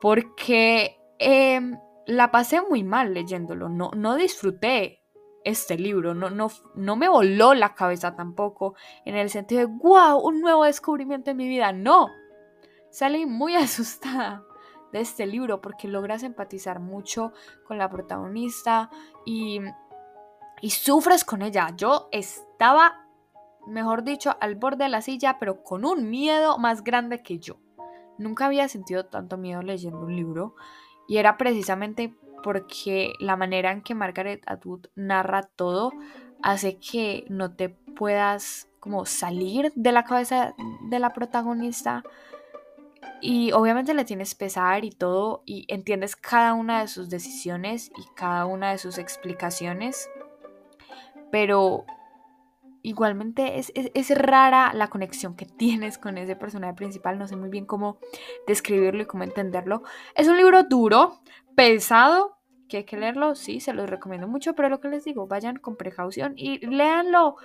porque 0.00 1.00
em, 1.18 1.78
la 2.06 2.30
pasé 2.30 2.60
muy 2.60 2.84
mal 2.84 3.14
leyéndolo, 3.14 3.68
no, 3.68 3.90
no 3.96 4.16
disfruté 4.16 5.00
este 5.44 5.76
libro, 5.76 6.14
no, 6.14 6.30
no, 6.30 6.48
no 6.76 6.96
me 6.96 7.08
voló 7.08 7.54
la 7.54 7.74
cabeza 7.74 8.14
tampoco 8.14 8.74
en 9.04 9.16
el 9.16 9.30
sentido 9.30 9.60
de, 9.60 9.66
wow, 9.66 10.20
un 10.20 10.40
nuevo 10.40 10.64
descubrimiento 10.64 11.30
en 11.30 11.36
mi 11.36 11.48
vida, 11.48 11.72
no. 11.72 12.08
Salí 12.90 13.26
muy 13.26 13.56
asustada 13.56 14.44
de 14.92 15.00
este 15.00 15.26
libro 15.26 15.60
porque 15.60 15.88
logras 15.88 16.22
empatizar 16.22 16.80
mucho 16.80 17.32
con 17.66 17.78
la 17.78 17.88
protagonista 17.88 18.90
y, 19.24 19.60
y 20.60 20.70
sufres 20.70 21.24
con 21.24 21.42
ella. 21.42 21.72
Yo 21.76 22.08
estaba, 22.12 23.06
mejor 23.66 24.04
dicho, 24.04 24.36
al 24.40 24.54
borde 24.54 24.84
de 24.84 24.90
la 24.90 25.02
silla, 25.02 25.38
pero 25.38 25.62
con 25.62 25.84
un 25.84 26.10
miedo 26.10 26.58
más 26.58 26.84
grande 26.84 27.22
que 27.22 27.38
yo. 27.38 27.56
Nunca 28.18 28.46
había 28.46 28.68
sentido 28.68 29.06
tanto 29.06 29.36
miedo 29.36 29.62
leyendo 29.62 30.00
un 30.00 30.14
libro 30.14 30.54
y 31.08 31.16
era 31.16 31.36
precisamente 31.36 32.14
porque 32.42 33.12
la 33.18 33.36
manera 33.36 33.72
en 33.72 33.82
que 33.82 33.94
Margaret 33.94 34.42
Atwood 34.46 34.86
narra 34.94 35.42
todo 35.42 35.92
hace 36.42 36.78
que 36.78 37.24
no 37.28 37.54
te 37.54 37.68
puedas 37.68 38.68
como 38.80 39.06
salir 39.06 39.72
de 39.76 39.92
la 39.92 40.04
cabeza 40.04 40.54
de 40.88 40.98
la 40.98 41.10
protagonista 41.10 42.02
y 43.22 43.52
obviamente 43.52 43.94
le 43.94 44.04
tienes 44.04 44.34
pesar 44.34 44.84
y 44.84 44.90
todo 44.90 45.44
y 45.46 45.64
entiendes 45.68 46.16
cada 46.16 46.54
una 46.54 46.80
de 46.80 46.88
sus 46.88 47.08
decisiones 47.08 47.92
y 47.96 48.04
cada 48.16 48.46
una 48.46 48.72
de 48.72 48.78
sus 48.78 48.98
explicaciones, 48.98 50.10
pero 51.30 51.86
igualmente 52.82 53.60
es, 53.60 54.18
rara 54.18 54.72
la 54.74 54.88
conexión 54.88 55.36
que 55.36 55.46
tienes 55.58 55.98
con 55.98 56.18
ese 56.18 56.34
personaje 56.34 56.74
principal, 56.74 57.16
no 57.16 57.28
sé 57.28 57.36
muy 57.36 57.48
bien 57.48 57.64
cómo 57.64 57.98
describirlo 58.48 59.02
y 59.02 59.06
cómo 59.06 59.22
entenderlo. 59.22 59.84
Es 60.16 60.26
un 60.26 60.36
libro 60.36 60.64
duro, 60.64 61.20
pesado, 61.54 62.38
que 62.68 62.78
hay 62.78 62.84
que 62.84 62.96
leerlo, 62.96 63.36
sí, 63.36 63.60
se 63.60 63.72
los 63.72 63.88
recomiendo 63.88 64.26
mucho, 64.26 64.54
pero 64.56 64.68
lo 64.68 64.80
que 64.80 64.88
les 64.88 65.04
digo, 65.04 65.28
vayan 65.28 65.58
con 65.58 65.76
precaución 65.76 66.34
y 66.36 66.58
léanlo 66.66 67.36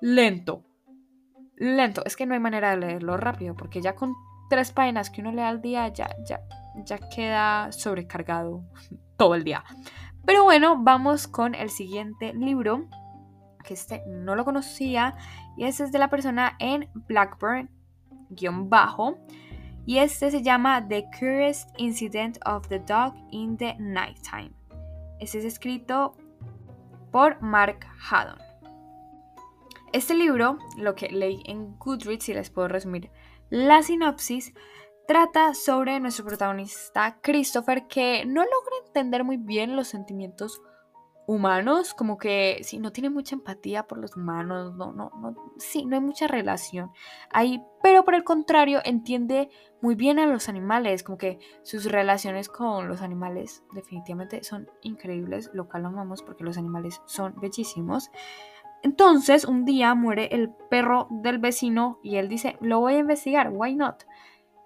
lento. 0.00 0.64
Lento, 1.54 2.02
es 2.04 2.16
que 2.16 2.26
no 2.26 2.34
hay 2.34 2.40
manera 2.40 2.70
de 2.70 2.78
leerlo 2.78 3.16
rápido, 3.16 3.54
porque 3.54 3.80
ya 3.80 3.94
con 3.94 4.16
tres 4.52 4.70
páginas 4.70 5.08
que 5.08 5.22
uno 5.22 5.32
lee 5.32 5.40
al 5.40 5.62
día 5.62 5.88
ya, 5.88 6.14
ya, 6.28 6.42
ya 6.84 6.98
queda 6.98 7.72
sobrecargado 7.72 8.62
todo 9.16 9.34
el 9.34 9.44
día. 9.44 9.64
Pero 10.26 10.44
bueno, 10.44 10.76
vamos 10.78 11.26
con 11.26 11.54
el 11.54 11.70
siguiente 11.70 12.34
libro, 12.34 12.86
que 13.64 13.72
este 13.72 14.02
no 14.06 14.36
lo 14.36 14.44
conocía, 14.44 15.16
y 15.56 15.64
este 15.64 15.84
es 15.84 15.90
de 15.90 15.98
la 15.98 16.10
persona 16.10 16.54
en 16.58 16.90
Blackburn, 16.92 17.70
guion 18.28 18.68
bajo, 18.68 19.16
y 19.86 19.96
este 19.96 20.30
se 20.30 20.42
llama 20.42 20.86
The 20.86 21.06
Curious 21.18 21.66
Incident 21.78 22.38
of 22.44 22.68
the 22.68 22.80
Dog 22.80 23.14
in 23.30 23.56
the 23.56 23.74
Nighttime. 23.78 24.52
Este 25.18 25.38
es 25.38 25.46
escrito 25.46 26.14
por 27.10 27.40
Mark 27.40 27.86
Haddon. 28.10 28.38
Este 29.94 30.12
libro, 30.12 30.58
lo 30.76 30.94
que 30.94 31.08
leí 31.08 31.42
en 31.46 31.78
Goodreads, 31.78 32.24
si 32.24 32.34
les 32.34 32.50
puedo 32.50 32.68
resumir 32.68 33.10
la 33.52 33.82
sinopsis 33.82 34.54
trata 35.06 35.52
sobre 35.52 36.00
nuestro 36.00 36.24
protagonista 36.24 37.18
Christopher 37.20 37.86
que 37.86 38.24
no 38.24 38.40
logra 38.40 38.86
entender 38.86 39.24
muy 39.24 39.36
bien 39.36 39.76
los 39.76 39.88
sentimientos 39.88 40.62
humanos, 41.26 41.92
como 41.92 42.16
que 42.16 42.60
sí, 42.62 42.78
no 42.78 42.92
tiene 42.92 43.10
mucha 43.10 43.34
empatía 43.34 43.86
por 43.86 43.98
los 43.98 44.16
humanos, 44.16 44.74
no, 44.74 44.94
no, 44.94 45.10
no, 45.20 45.36
sí, 45.58 45.84
no 45.84 45.96
hay 45.96 46.00
mucha 46.00 46.28
relación 46.28 46.92
ahí, 47.30 47.62
pero 47.82 48.06
por 48.06 48.14
el 48.14 48.24
contrario 48.24 48.80
entiende 48.86 49.50
muy 49.82 49.96
bien 49.96 50.18
a 50.18 50.26
los 50.26 50.48
animales, 50.48 51.02
como 51.02 51.18
que 51.18 51.38
sus 51.62 51.84
relaciones 51.84 52.48
con 52.48 52.88
los 52.88 53.02
animales 53.02 53.64
definitivamente 53.74 54.44
son 54.44 54.70
increíbles, 54.80 55.50
lo 55.52 55.68
cual 55.68 55.84
amamos 55.84 56.22
porque 56.22 56.44
los 56.44 56.56
animales 56.56 57.02
son 57.04 57.34
bellísimos. 57.38 58.10
Entonces, 58.82 59.44
un 59.44 59.64
día 59.64 59.94
muere 59.94 60.28
el 60.32 60.50
perro 60.70 61.06
del 61.10 61.38
vecino 61.38 62.00
y 62.02 62.16
él 62.16 62.28
dice, 62.28 62.56
lo 62.60 62.80
voy 62.80 62.94
a 62.94 62.98
investigar, 62.98 63.50
why 63.52 63.74
not? 63.76 64.04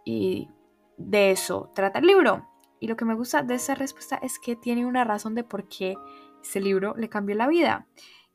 Y 0.04 0.48
de 0.96 1.30
eso 1.30 1.70
trata 1.74 1.98
el 1.98 2.06
libro. 2.06 2.48
Y 2.80 2.88
lo 2.88 2.96
que 2.96 3.04
me 3.04 3.14
gusta 3.14 3.42
de 3.42 3.54
esa 3.54 3.74
respuesta 3.74 4.16
es 4.16 4.38
que 4.38 4.56
tiene 4.56 4.86
una 4.86 5.04
razón 5.04 5.34
de 5.34 5.44
por 5.44 5.68
qué 5.68 5.96
ese 6.42 6.60
libro 6.60 6.94
le 6.96 7.08
cambió 7.08 7.36
la 7.36 7.46
vida. 7.46 7.86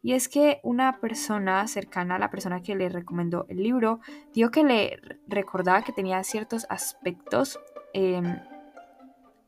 Y 0.04 0.14
es 0.14 0.30
que 0.30 0.60
una 0.64 1.00
persona 1.00 1.68
cercana 1.68 2.16
a 2.16 2.20
la 2.20 2.32
persona 2.32 2.62
que 2.62 2.76
le 2.76 2.90
recomendó 2.90 3.46
el 3.50 3.62
libro 3.62 4.00
dijo 4.34 4.50
que 4.50 4.64
le 4.64 5.00
recordaba 5.28 5.84
que 5.84 5.94
tenía 5.94 6.24
ciertos 6.24 6.66
aspectos 6.70 7.60
em, 7.94 8.40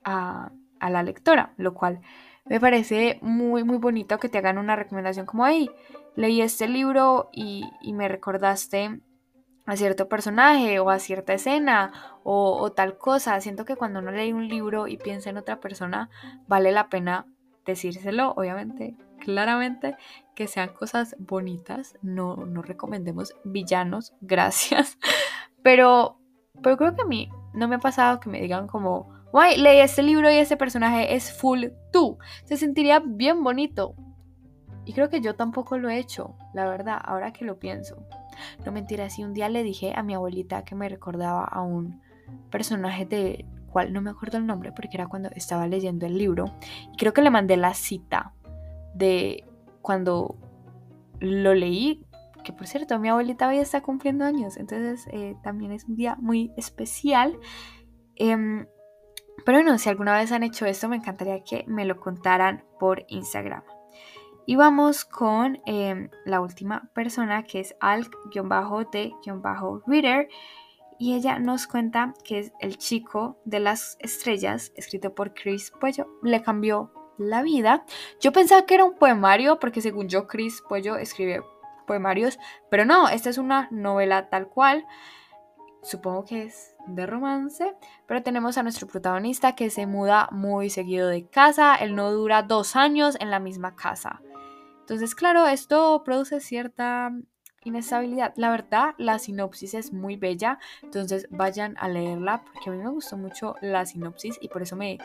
a, 0.04 0.52
a, 0.80 0.90
la 0.92 1.02
lectora, 1.02 1.54
lo 1.58 1.74
cual 1.74 2.02
me 2.46 2.60
parece 2.60 3.20
muy, 3.22 3.64
muy 3.64 3.78
bonito 3.78 4.20
que 4.20 4.30
te 4.30 4.38
hagan 4.38 4.60
una 4.60 4.76
recomendación 4.76 5.26
como, 5.26 5.44
ahí 5.44 5.70
leí 6.16 6.42
este 6.42 6.68
libro 6.68 7.30
y, 7.32 7.64
me 7.94 8.08
recordaste 8.08 9.00
a 9.66 9.78
cierto 9.78 10.10
personaje 10.10 10.80
o 10.80 10.90
a 10.90 11.00
cierta 11.00 11.34
escena 11.34 11.92
o, 12.24 12.72
tal 12.72 12.98
cosa. 12.98 13.40
Siento 13.42 13.66
que 13.66 13.76
cuando 13.76 14.00
uno 14.00 14.12
lee 14.12 14.34
un 14.34 14.48
libro 14.48 14.88
y 14.88 14.98
piensa 14.98 15.30
en 15.30 15.38
otra 15.38 15.60
persona, 15.60 16.10
vale 16.48 16.72
la 16.72 16.90
pena 16.90 17.26
decírselo, 17.66 18.34
obviamente, 18.36 18.96
claramente, 19.20 19.96
que 20.36 20.48
sean 20.48 20.74
cosas 20.74 21.16
bonitas. 21.20 21.96
No, 22.02 22.36
no 22.36 22.62
recomendemos 22.62 23.36
villanos, 23.44 24.14
gracias. 24.22 24.98
Pero, 25.62 26.20
pero 26.62 26.78
creo 26.78 26.96
que 26.96 27.02
a 27.04 27.06
mí 27.06 27.30
no 27.54 27.68
me 27.68 27.76
ha 27.76 27.80
pasado 27.80 28.20
que 28.20 28.30
me 28.30 28.42
digan 28.42 28.68
como, 28.68 29.10
guay, 29.32 29.58
leí 29.58 29.80
este 29.80 30.04
libro 30.04 30.30
y 30.30 30.36
este 30.36 30.58
personaje 30.58 31.16
es 31.16 31.32
full 31.32 31.68
tú. 31.92 32.18
Se 32.44 32.58
sentiría 32.58 33.02
bien 33.04 33.44
bonito. 33.44 33.96
Y 34.86 34.94
creo 34.94 35.10
que 35.10 35.22
yo 35.22 35.36
tampoco 35.36 35.78
lo 35.78 35.90
he 35.90 35.98
hecho, 35.98 36.36
la 36.54 36.66
verdad, 36.66 37.00
ahora 37.04 37.32
que 37.32 37.46
lo 37.46 37.60
pienso. 37.60 38.06
No 38.66 38.72
mentira, 38.72 39.10
si 39.10 39.24
un 39.24 39.34
día 39.34 39.50
le 39.50 39.64
dije 39.64 39.94
a 39.96 40.04
mi 40.04 40.14
abuelita 40.14 40.64
que 40.64 40.76
me 40.76 40.90
recordaba 40.90 41.44
a 41.46 41.62
un 41.62 42.02
personaje 42.50 43.06
de 43.06 43.46
cual 43.72 43.92
no 43.92 44.02
me 44.02 44.12
acuerdo 44.12 44.38
el 44.38 44.46
nombre 44.46 44.72
porque 44.72 44.96
era 44.96 45.08
cuando 45.08 45.30
estaba 45.36 45.68
leyendo 45.68 46.06
el 46.06 46.18
libro. 46.18 46.46
Y 46.94 46.98
creo 46.98 47.14
que 47.14 47.22
le 47.22 47.30
mandé 47.30 47.58
la 47.58 47.74
cita 47.74 48.34
de 48.94 49.46
cuando 49.82 50.38
lo 51.20 51.54
leí, 51.54 52.06
que 52.44 52.54
por 52.54 52.68
cierto, 52.68 53.00
mi 53.00 53.10
abuelita 53.10 53.48
hoy 53.48 53.58
está 53.58 53.82
cumpliendo 53.82 54.26
años, 54.26 54.58
entonces 54.58 55.08
eh, 55.12 55.36
también 55.44 55.72
es 55.72 55.86
un 55.86 55.96
día 55.96 56.16
muy 56.20 56.52
especial. 56.58 57.38
Em, 58.16 58.68
pero 59.46 59.58
bueno, 59.58 59.78
si 59.78 59.90
alguna 59.90 60.16
vez 60.16 60.32
han 60.32 60.44
hecho 60.44 60.66
esto, 60.66 60.88
me 60.90 60.98
encantaría 60.98 61.44
que 61.44 61.64
me 61.68 61.86
lo 61.86 62.00
contaran 62.00 62.64
por 62.80 63.06
Instagram. 63.08 63.64
Y 64.46 64.58
vamos 64.58 65.06
con 65.06 65.62
em, 65.66 66.10
la 66.26 66.42
última 66.42 66.90
persona 66.94 67.44
que 67.44 67.62
es 67.62 67.76
Alk-de-Reader. 67.80 70.28
Y 71.00 71.16
ella 71.16 71.40
nos 71.40 71.66
cuenta 71.68 72.14
que 72.24 72.40
es 72.40 72.54
el 72.60 72.78
chico 72.78 73.38
de 73.46 73.60
las 73.60 73.98
estrellas, 74.00 74.72
escrito 74.76 75.16
por 75.16 75.34
Chris 75.34 75.72
Puello. 75.80 76.08
Le 76.22 76.42
cambió 76.42 76.92
la 77.18 77.42
vida. 77.42 77.86
Yo 78.20 78.32
pensaba 78.32 78.66
que 78.66 78.76
era 78.76 78.86
un 78.86 78.96
poemario, 78.96 79.60
porque 79.60 79.82
según 79.82 80.10
yo, 80.10 80.28
Chris 80.28 80.62
Puello 80.68 80.98
escribe 80.98 81.42
poemarios. 81.88 82.40
Pero 82.70 82.86
no, 82.86 83.10
esta 83.10 83.30
es 83.30 83.38
una 83.38 83.68
novela 83.72 84.30
tal 84.30 84.48
cual. 84.48 84.86
Supongo 85.82 86.26
que 86.26 86.44
es 86.44 86.76
de 86.88 87.06
romance. 87.06 87.76
Pero 88.08 88.24
tenemos 88.24 88.58
a 88.58 88.64
nuestro 88.64 88.88
protagonista 88.88 89.56
que 89.56 89.70
se 89.70 89.86
muda 89.86 90.30
muy 90.32 90.70
seguido 90.70 91.10
de 91.10 91.28
casa. 91.28 91.76
Él 91.76 91.96
no 91.96 92.12
dura 92.12 92.44
dos 92.44 92.76
años 92.76 93.18
en 93.20 93.30
la 93.30 93.40
misma 93.40 93.76
casa. 93.76 94.22
Entonces, 94.84 95.16
claro, 95.16 95.48
esto 95.48 96.04
produce 96.04 96.42
cierta 96.42 97.14
inestabilidad. 97.64 98.34
La 98.36 98.52
verdad, 98.52 98.96
la 98.98 99.18
sinopsis 99.18 99.74
es 99.76 99.94
muy 99.94 100.18
bella, 100.18 100.60
entonces 100.82 101.28
vayan 101.30 101.76
a 101.80 101.88
leerla 101.88 102.44
porque 102.44 102.70
a 102.70 102.74
mí 102.74 102.84
me 102.84 102.90
gustó 102.90 103.16
mucho 103.16 103.56
la 103.62 103.86
sinopsis 103.86 104.38
y 104.42 104.50
por 104.50 104.62
eso 104.62 104.76
me, 104.76 104.98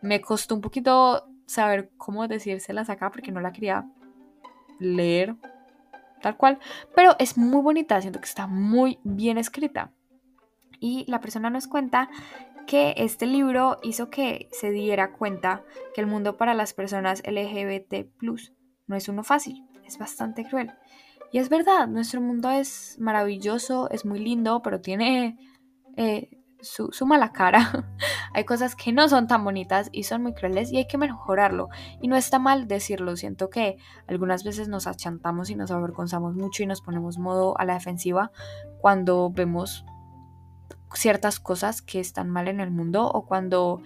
me 0.00 0.22
costó 0.22 0.54
un 0.54 0.62
poquito 0.62 1.28
saber 1.44 1.90
cómo 1.98 2.26
decírselas 2.28 2.88
acá 2.88 3.10
porque 3.10 3.30
no 3.30 3.40
la 3.40 3.52
quería 3.52 3.86
leer 4.78 5.36
tal 6.22 6.38
cual, 6.38 6.58
pero 6.94 7.14
es 7.18 7.36
muy 7.36 7.60
bonita, 7.60 8.00
siento 8.00 8.20
que 8.20 8.26
está 8.26 8.46
muy 8.46 8.98
bien 9.04 9.36
escrita. 9.36 9.92
Y 10.80 11.04
la 11.08 11.20
persona 11.20 11.50
nos 11.50 11.68
cuenta 11.68 12.08
que 12.66 12.94
este 12.96 13.26
libro 13.26 13.78
hizo 13.82 14.10
que 14.10 14.48
se 14.50 14.70
diera 14.70 15.12
cuenta 15.12 15.62
que 15.94 16.00
el 16.00 16.06
mundo 16.06 16.36
para 16.36 16.54
las 16.54 16.74
personas 16.74 17.22
LGBT 17.26 18.08
no 18.86 18.96
es 18.96 19.08
uno 19.08 19.22
fácil, 19.22 19.66
es 19.84 19.98
bastante 19.98 20.44
cruel. 20.44 20.72
Y 21.32 21.38
es 21.38 21.48
verdad, 21.48 21.88
nuestro 21.88 22.20
mundo 22.20 22.50
es 22.50 22.96
maravilloso, 22.98 23.90
es 23.90 24.04
muy 24.04 24.20
lindo, 24.20 24.62
pero 24.62 24.80
tiene 24.80 25.38
eh, 25.96 26.30
su, 26.60 27.06
mala 27.06 27.32
cara. 27.32 27.86
hay 28.34 28.44
cosas 28.44 28.76
que 28.76 28.92
no 28.92 29.08
son 29.08 29.26
tan 29.26 29.44
bonitas 29.44 29.88
y 29.92 30.04
son 30.04 30.22
muy 30.22 30.34
crueles 30.34 30.72
y 30.72 30.78
hay 30.78 30.86
que 30.86 30.98
mejorarlo. 30.98 31.68
Y 32.00 32.08
no 32.08 32.16
está 32.16 32.38
mal 32.38 32.68
decirlo. 32.68 33.16
Siento 33.16 33.50
que 33.50 33.76
algunas 34.06 34.44
veces 34.44 34.68
nos 34.68 34.86
achantamos 34.86 35.50
y 35.50 35.56
nos 35.56 35.70
avergonzamos 35.70 36.34
mucho 36.34 36.62
y 36.62 36.66
nos 36.66 36.80
ponemos 36.80 37.18
modo 37.18 37.58
a 37.58 37.64
la 37.64 37.74
defensiva 37.74 38.30
cuando 38.80 39.30
vemos 39.30 39.84
ciertas 40.94 41.40
cosas 41.40 41.82
que 41.82 42.00
están 42.00 42.30
mal 42.30 42.48
en 42.48 42.60
el 42.60 42.70
mundo 42.70 43.06
o 43.06 43.26
cuando 43.26 43.82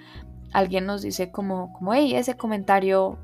alguien 0.53 0.87
nos 0.87 1.03
dice 1.03 1.31
como, 1.31 1.73
como, 1.73 1.95
hey, 1.95 2.15
ese 2.15 2.37
comentario 2.37 3.19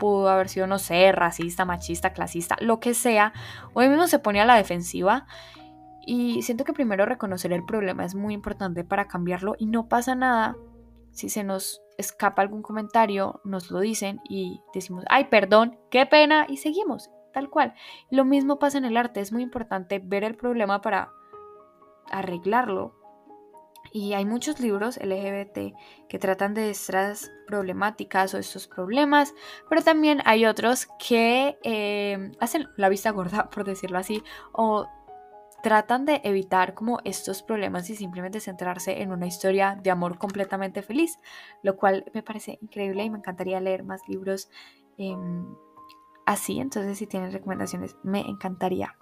pudo 0.00 0.28
haber 0.28 0.48
sido, 0.48 0.66
no 0.66 0.80
sé, 0.80 1.12
racista, 1.12 1.64
machista, 1.64 2.12
clasista, 2.12 2.56
lo 2.58 2.80
que 2.80 2.94
sea, 2.94 3.32
o 3.74 3.80
mismo 3.82 4.08
se 4.08 4.18
pone 4.18 4.40
a 4.40 4.44
la 4.44 4.56
defensiva. 4.56 5.26
Y 6.04 6.42
siento 6.42 6.64
que 6.64 6.72
primero 6.72 7.06
reconocer 7.06 7.52
el 7.52 7.64
problema 7.64 8.04
es 8.04 8.16
muy 8.16 8.34
importante 8.34 8.82
para 8.82 9.06
cambiarlo 9.06 9.54
y 9.58 9.66
no 9.66 9.88
pasa 9.88 10.16
nada 10.16 10.56
si 11.12 11.28
se 11.28 11.44
nos 11.44 11.82
escapa 11.98 12.42
algún 12.42 12.62
comentario, 12.62 13.40
nos 13.44 13.70
lo 13.70 13.80
dicen 13.80 14.20
y 14.28 14.62
decimos, 14.74 15.04
ay, 15.08 15.26
perdón, 15.26 15.78
qué 15.90 16.06
pena, 16.06 16.46
y 16.48 16.56
seguimos, 16.56 17.10
tal 17.32 17.50
cual. 17.50 17.74
Lo 18.10 18.24
mismo 18.24 18.58
pasa 18.58 18.78
en 18.78 18.86
el 18.86 18.96
arte, 18.96 19.20
es 19.20 19.32
muy 19.32 19.42
importante 19.42 20.00
ver 20.02 20.24
el 20.24 20.36
problema 20.36 20.80
para 20.80 21.12
arreglarlo 22.10 22.99
y 23.92 24.12
hay 24.14 24.24
muchos 24.24 24.60
libros 24.60 24.98
LGBT 24.98 25.74
que 26.08 26.18
tratan 26.18 26.54
de 26.54 26.70
estas 26.70 27.30
problemáticas 27.46 28.34
o 28.34 28.38
estos 28.38 28.68
problemas, 28.68 29.34
pero 29.68 29.82
también 29.82 30.20
hay 30.24 30.46
otros 30.46 30.88
que 31.04 31.58
eh, 31.62 32.32
hacen 32.40 32.68
la 32.76 32.88
vista 32.88 33.10
gorda, 33.10 33.50
por 33.50 33.64
decirlo 33.64 33.98
así, 33.98 34.22
o 34.52 34.86
tratan 35.62 36.06
de 36.06 36.20
evitar 36.24 36.74
como 36.74 37.00
estos 37.04 37.42
problemas 37.42 37.90
y 37.90 37.96
simplemente 37.96 38.40
centrarse 38.40 39.02
en 39.02 39.12
una 39.12 39.26
historia 39.26 39.78
de 39.80 39.90
amor 39.90 40.18
completamente 40.18 40.82
feliz, 40.82 41.18
lo 41.62 41.76
cual 41.76 42.04
me 42.14 42.22
parece 42.22 42.58
increíble 42.62 43.04
y 43.04 43.10
me 43.10 43.18
encantaría 43.18 43.60
leer 43.60 43.84
más 43.84 44.00
libros 44.08 44.48
em, 44.96 45.46
así, 46.24 46.60
entonces 46.60 46.96
si 46.96 47.06
tienen 47.06 47.32
recomendaciones 47.32 47.96
me 48.02 48.20
encantaría 48.20 48.96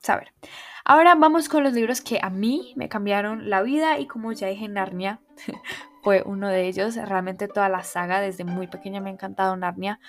saber. 0.00 0.32
Ahora 0.84 1.14
vamos 1.14 1.48
con 1.48 1.64
los 1.64 1.74
libros 1.74 2.00
que 2.00 2.18
a 2.22 2.30
mí 2.30 2.72
me 2.76 2.88
cambiaron 2.88 3.50
la 3.50 3.62
vida 3.62 3.98
y 3.98 4.06
como 4.06 4.32
ya 4.32 4.46
dije, 4.48 4.68
Narnia 4.68 5.20
fue 6.02 6.22
uno 6.24 6.48
de 6.48 6.66
ellos. 6.66 6.96
Realmente 6.96 7.46
toda 7.46 7.68
la 7.68 7.82
saga 7.82 8.20
desde 8.20 8.44
muy 8.44 8.68
pequeña 8.68 9.00
me 9.00 9.10
ha 9.10 9.12
encantado 9.12 9.56
Narnia 9.56 10.00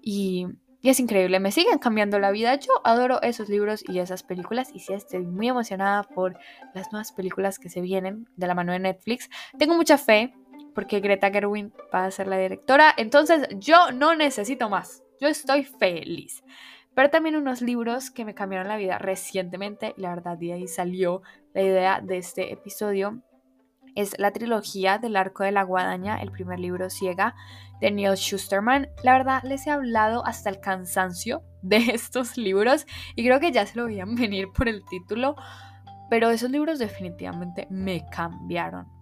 y, 0.00 0.46
es 0.80 1.00
increíble, 1.00 1.40
me 1.40 1.50
siguen 1.50 1.78
cambiando 1.78 2.20
la 2.20 2.30
vida. 2.30 2.54
Yo 2.54 2.70
adoro 2.84 3.20
esos 3.20 3.48
libros 3.48 3.84
y 3.88 3.98
esas 3.98 4.22
películas 4.22 4.70
y 4.72 4.78
sí 4.78 4.92
estoy 4.92 5.26
muy 5.26 5.48
emocionada 5.48 6.04
por 6.04 6.38
las 6.72 6.92
nuevas 6.92 7.10
películas 7.10 7.58
que 7.58 7.68
se 7.68 7.80
vienen 7.80 8.28
de 8.36 8.46
la 8.46 8.54
mano 8.54 8.72
de 8.72 8.78
Netflix. 8.78 9.28
Tengo 9.58 9.74
mucha 9.74 9.98
fe 9.98 10.32
porque 10.72 11.00
Greta 11.00 11.30
Gerwig 11.32 11.72
va 11.92 12.04
a 12.04 12.10
ser 12.12 12.28
la 12.28 12.38
directora, 12.38 12.94
entonces 12.96 13.48
yo 13.56 13.90
no 13.90 14.14
necesito 14.14 14.68
más. 14.68 15.02
Yo 15.20 15.26
estoy 15.26 15.64
feliz 15.64 16.44
pero 16.98 17.10
también 17.10 17.36
unos 17.36 17.62
libros 17.62 18.10
que 18.10 18.24
me 18.24 18.34
cambiaron 18.34 18.66
la 18.66 18.76
vida 18.76 18.98
recientemente 18.98 19.94
y 19.96 20.00
la 20.00 20.08
verdad 20.08 20.36
de 20.36 20.52
ahí 20.52 20.66
salió 20.66 21.22
la 21.54 21.62
idea 21.62 22.00
de 22.00 22.18
este 22.18 22.52
episodio. 22.52 23.22
Es 23.94 24.18
la 24.18 24.32
trilogía 24.32 24.98
del 24.98 25.14
Arco 25.14 25.44
de 25.44 25.52
la 25.52 25.62
Guadaña, 25.62 26.20
el 26.20 26.32
primer 26.32 26.58
libro 26.58 26.90
Ciega 26.90 27.36
de 27.80 27.92
Neil 27.92 28.16
Schusterman. 28.16 28.88
La 29.04 29.12
verdad 29.12 29.44
les 29.44 29.64
he 29.68 29.70
hablado 29.70 30.26
hasta 30.26 30.50
el 30.50 30.58
cansancio 30.58 31.44
de 31.62 31.76
estos 31.94 32.36
libros 32.36 32.84
y 33.14 33.24
creo 33.24 33.38
que 33.38 33.52
ya 33.52 33.64
se 33.64 33.78
lo 33.78 33.84
veían 33.84 34.16
venir 34.16 34.48
por 34.52 34.68
el 34.68 34.84
título, 34.86 35.36
pero 36.10 36.30
esos 36.30 36.50
libros 36.50 36.80
definitivamente 36.80 37.68
me 37.70 38.06
cambiaron 38.10 38.97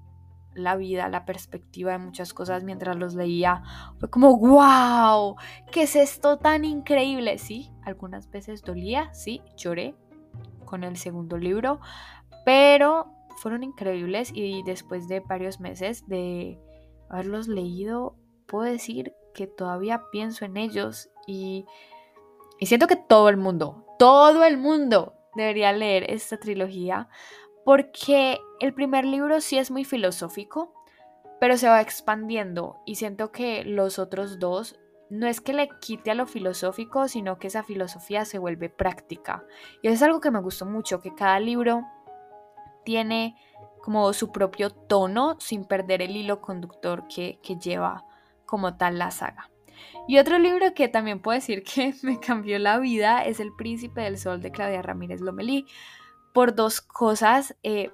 la 0.56 0.76
vida, 0.76 1.08
la 1.08 1.24
perspectiva 1.24 1.92
de 1.92 1.98
muchas 1.98 2.32
cosas 2.34 2.64
mientras 2.64 2.96
los 2.96 3.14
leía. 3.14 3.62
Fue 3.98 4.10
como, 4.10 4.36
wow, 4.38 5.36
¿qué 5.70 5.82
es 5.82 5.96
esto 5.96 6.38
tan 6.38 6.64
increíble? 6.64 7.38
Sí, 7.38 7.70
algunas 7.84 8.30
veces 8.30 8.62
dolía, 8.62 9.12
sí, 9.14 9.42
lloré 9.56 9.94
con 10.64 10.82
el 10.82 10.96
segundo 10.96 11.36
libro, 11.38 11.80
pero 12.44 13.12
fueron 13.36 13.62
increíbles 13.62 14.30
y 14.34 14.62
después 14.64 15.08
de 15.08 15.20
varios 15.20 15.60
meses 15.60 16.06
de 16.08 16.58
haberlos 17.08 17.48
leído, 17.48 18.16
puedo 18.46 18.64
decir 18.64 19.12
que 19.34 19.46
todavía 19.46 20.02
pienso 20.10 20.44
en 20.44 20.56
ellos 20.56 21.10
y, 21.26 21.66
y 22.58 22.66
siento 22.66 22.86
que 22.86 22.96
todo 22.96 23.28
el 23.28 23.36
mundo, 23.36 23.84
todo 23.98 24.44
el 24.44 24.56
mundo 24.56 25.14
debería 25.34 25.72
leer 25.72 26.10
esta 26.10 26.38
trilogía 26.38 27.08
porque 27.66 28.40
el 28.60 28.72
primer 28.74 29.04
libro 29.04 29.40
sí 29.40 29.58
es 29.58 29.72
muy 29.72 29.84
filosófico, 29.84 30.72
pero 31.40 31.56
se 31.56 31.68
va 31.68 31.80
expandiendo 31.80 32.76
y 32.86 32.94
siento 32.94 33.32
que 33.32 33.64
los 33.64 33.98
otros 33.98 34.38
dos 34.38 34.78
no 35.10 35.26
es 35.26 35.40
que 35.40 35.52
le 35.52 35.68
quite 35.80 36.12
a 36.12 36.14
lo 36.14 36.26
filosófico, 36.26 37.08
sino 37.08 37.40
que 37.40 37.48
esa 37.48 37.64
filosofía 37.64 38.24
se 38.24 38.38
vuelve 38.38 38.70
práctica. 38.70 39.44
Y 39.82 39.88
eso 39.88 39.94
es 39.96 40.02
algo 40.04 40.20
que 40.20 40.30
me 40.30 40.40
gustó 40.40 40.64
mucho, 40.64 41.00
que 41.00 41.12
cada 41.16 41.40
libro 41.40 41.82
tiene 42.84 43.34
como 43.82 44.12
su 44.12 44.30
propio 44.30 44.70
tono 44.70 45.34
sin 45.40 45.64
perder 45.64 46.02
el 46.02 46.16
hilo 46.16 46.40
conductor 46.40 47.08
que, 47.08 47.40
que 47.42 47.56
lleva 47.56 48.04
como 48.44 48.76
tal 48.76 49.00
la 49.00 49.10
saga. 49.10 49.50
Y 50.06 50.18
otro 50.18 50.38
libro 50.38 50.72
que 50.72 50.86
también 50.86 51.20
puedo 51.20 51.34
decir 51.34 51.64
que 51.74 51.94
me 52.02 52.20
cambió 52.20 52.60
la 52.60 52.78
vida 52.78 53.24
es 53.24 53.40
El 53.40 53.52
Príncipe 53.56 54.02
del 54.02 54.18
Sol 54.18 54.40
de 54.40 54.52
Claudia 54.52 54.82
Ramírez 54.82 55.20
Lomelí, 55.20 55.66
por 56.36 56.54
dos 56.54 56.82
cosas. 56.82 57.56
Eh, 57.62 57.90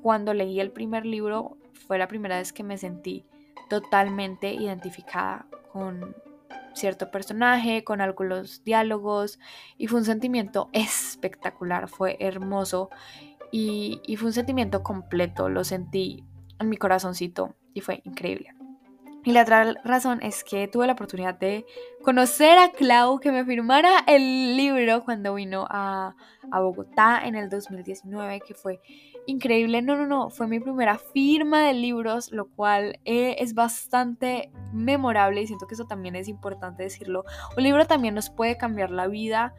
cuando 0.00 0.32
leí 0.32 0.58
el 0.58 0.70
primer 0.70 1.04
libro 1.04 1.58
fue 1.86 1.98
la 1.98 2.08
primera 2.08 2.38
vez 2.38 2.54
que 2.54 2.64
me 2.64 2.78
sentí 2.78 3.26
totalmente 3.68 4.54
identificada 4.54 5.46
con 5.70 6.16
cierto 6.72 7.10
personaje, 7.10 7.84
con 7.84 8.00
algunos 8.00 8.64
diálogos 8.64 9.38
y 9.76 9.86
fue 9.86 9.98
un 9.98 10.06
sentimiento 10.06 10.70
espectacular, 10.72 11.88
fue 11.88 12.16
hermoso 12.20 12.88
y, 13.52 14.00
y 14.06 14.16
fue 14.16 14.28
un 14.28 14.32
sentimiento 14.32 14.82
completo, 14.82 15.50
lo 15.50 15.62
sentí 15.62 16.24
en 16.58 16.70
mi 16.70 16.78
corazoncito 16.78 17.54
y 17.74 17.82
fue 17.82 18.00
increíble. 18.04 18.57
Y 19.24 19.32
la 19.32 19.42
otra 19.42 19.74
razón 19.84 20.20
es 20.22 20.44
que 20.44 20.68
tuve 20.68 20.86
la 20.86 20.92
oportunidad 20.92 21.34
de 21.38 21.66
conocer 22.02 22.56
a 22.56 22.70
Clau, 22.70 23.18
que 23.18 23.32
me 23.32 23.44
firmara 23.44 24.04
el 24.06 24.56
libro 24.56 25.04
cuando 25.04 25.34
vino 25.34 25.66
a, 25.68 26.14
Bogotá 26.50 27.20
en 27.24 27.34
el 27.34 27.50
2019, 27.50 28.40
que 28.40 28.54
fue 28.54 28.80
increíble. 29.26 29.82
No, 29.82 29.96
no, 29.96 30.06
no, 30.06 30.30
fue 30.30 30.46
mi 30.46 30.60
primera 30.60 30.98
firma 30.98 31.66
de 31.66 31.74
libros, 31.74 32.32
lo 32.32 32.48
cual 32.48 33.00
eh, 33.04 33.36
es 33.40 33.54
bastante 33.54 34.50
memorable 34.72 35.42
y 35.42 35.46
siento 35.46 35.66
que 35.66 35.74
eso 35.74 35.86
también 35.86 36.16
es 36.16 36.28
importante 36.28 36.84
decirlo. 36.84 37.24
Un 37.56 37.64
libro 37.64 37.86
también 37.86 38.14
nos 38.14 38.30
puede 38.30 38.56
cambiar 38.56 38.90
la 38.90 39.08
vida 39.08 39.54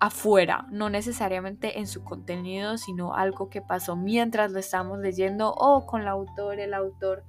afuera, 0.00 0.66
no 0.70 0.90
necesariamente 0.90 1.78
en 1.78 1.86
su 1.86 2.04
contenido, 2.04 2.78
sino 2.78 3.14
algo 3.14 3.50
que 3.50 3.62
pasó 3.62 3.96
mientras 3.96 4.52
lo 4.52 4.58
estábamos 4.58 4.98
leyendo 4.98 5.52
o 5.52 5.86
con 5.86 6.02
el 6.02 6.08
autor, 6.08 6.58
el 6.58 6.72
autor 6.72 7.24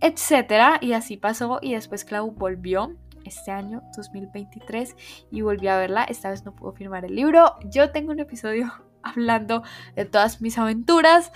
etcétera. 0.00 0.78
Y 0.80 0.92
así 0.92 1.16
pasó 1.16 1.58
y 1.62 1.74
después 1.74 2.04
Clau 2.04 2.30
volvió 2.30 2.96
este 3.24 3.50
año 3.50 3.82
2023 3.96 4.96
y 5.30 5.42
volví 5.42 5.68
a 5.68 5.78
verla. 5.78 6.04
Esta 6.04 6.30
vez 6.30 6.44
no 6.44 6.54
pudo 6.54 6.72
firmar 6.72 7.04
el 7.04 7.14
libro. 7.14 7.56
Yo 7.64 7.90
tengo 7.90 8.12
un 8.12 8.20
episodio 8.20 8.72
hablando 9.02 9.62
de 9.94 10.04
todas 10.04 10.40
mis 10.40 10.58
aventuras, 10.58 11.32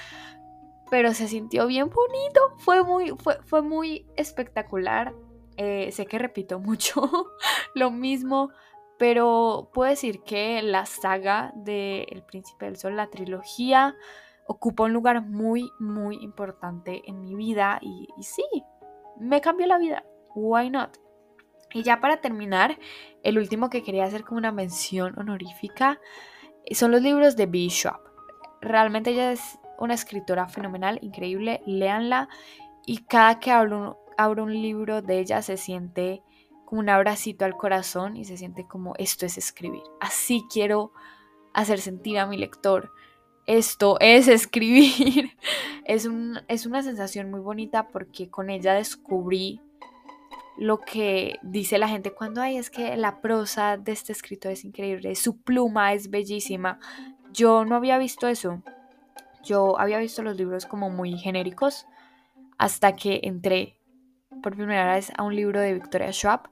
pero 0.90 1.14
se 1.14 1.29
sintió 1.29 1.66
bien 1.66 1.90
bonito. 1.90 2.40
Fue 2.59 2.83
muy, 2.83 3.11
fue, 3.18 3.38
fue 3.44 3.62
muy 3.62 4.07
espectacular. 4.16 5.12
Eh, 5.57 5.90
sé 5.92 6.07
que 6.07 6.18
repito 6.18 6.59
mucho 6.59 7.11
lo 7.75 7.90
mismo, 7.90 8.51
pero 8.99 9.70
puedo 9.75 9.90
decir 9.90 10.23
que 10.23 10.62
la 10.62 10.87
saga 10.87 11.53
de 11.55 12.05
El 12.11 12.23
Príncipe 12.23 12.64
del 12.66 12.77
Sol, 12.77 12.96
la 12.96 13.11
trilogía, 13.11 13.94
ocupa 14.51 14.83
un 14.83 14.93
lugar 14.93 15.23
muy, 15.23 15.71
muy 15.79 16.17
importante 16.17 17.03
en 17.07 17.21
mi 17.21 17.37
vida 17.37 17.79
y, 17.81 18.09
sí, 18.21 18.43
me 19.21 19.41
cambió 19.41 19.69
la 19.69 19.79
vida. 19.79 20.05
Why 20.35 20.71
not? 20.71 20.99
Y 21.73 21.85
ya 21.85 22.01
para 22.01 22.21
terminar, 22.21 22.77
el 23.23 23.39
último 23.39 23.71
que 23.71 23.85
quería 23.85 24.07
hacer 24.07 24.25
como 24.25 24.39
una 24.39 24.51
mención 24.51 25.17
honorífica 25.17 26.01
eh, 26.65 26.75
son 26.75 26.91
los 26.91 27.01
libros 27.01 27.37
de 27.37 27.47
Bishop. 27.47 28.01
Realmente 28.61 29.11
ella 29.11 29.31
es 29.31 29.61
una 29.79 29.95
escritora 29.95 30.49
fenomenal, 30.49 30.99
increíble, 31.01 31.63
léanla 31.65 32.29
y 32.85 33.05
cada 33.05 33.39
que 33.39 33.53
abro 33.53 33.99
abro 34.19 34.43
un 34.43 34.53
libro 34.53 35.01
de 35.01 35.21
ella 35.21 35.43
se 35.43 35.57
siente 35.57 36.25
como 36.65 36.81
un 36.81 36.89
abracito 36.89 37.45
al 37.45 37.57
corazón 37.57 38.17
y 38.17 38.25
se 38.25 38.37
siente 38.37 38.67
como 38.67 38.95
esto 38.99 39.27
es 39.27 39.39
escribir. 39.39 39.85
Así 40.01 40.45
quiero 40.53 40.93
hacer 41.55 41.81
sentir 41.81 42.19
a 42.19 42.27
mi 42.27 42.37
lector 42.37 42.93
esto 43.51 43.97
es 44.01 44.29
escribir. 44.29 45.33
es, 45.85 46.09
es 46.49 46.67
una 46.67 46.83
sensación 46.83 47.31
muy 47.31 47.41
bonita 47.41 47.89
porque 47.89 48.31
con 48.31 48.49
ella 48.49 48.75
descubrí 48.75 49.61
lo 50.57 50.79
que 50.79 51.39
dice 51.43 51.79
la 51.79 51.89
gente 51.89 52.13
cuando 52.13 52.43
hay 52.43 52.59
es 52.59 52.71
que 52.71 52.97
la 52.97 53.21
prosa 53.21 53.77
de 53.77 53.93
este 53.93 54.13
escritor 54.13 54.53
es 54.53 54.65
increíble, 54.65 55.15
su 55.17 55.41
pluma 55.41 55.95
es 55.95 56.11
bellísima. 56.11 56.79
Yo 57.33 57.65
no 57.65 57.75
había 57.77 57.99
visto 57.99 58.29
eso. 58.29 58.63
yo 59.43 59.81
había 59.81 59.99
visto 59.99 60.23
los 60.23 60.37
libros 60.37 60.67
como 60.67 60.91
muy 60.91 61.17
genéricos 61.17 61.87
hasta 62.59 62.95
que 62.95 63.21
entré 63.25 63.79
por 64.43 64.55
primera 64.55 64.95
vez 64.95 65.11
a 65.17 65.23
un 65.23 65.35
libro 65.35 65.61
de 65.61 65.75
Victoria 65.75 66.13
Schwab 66.13 66.51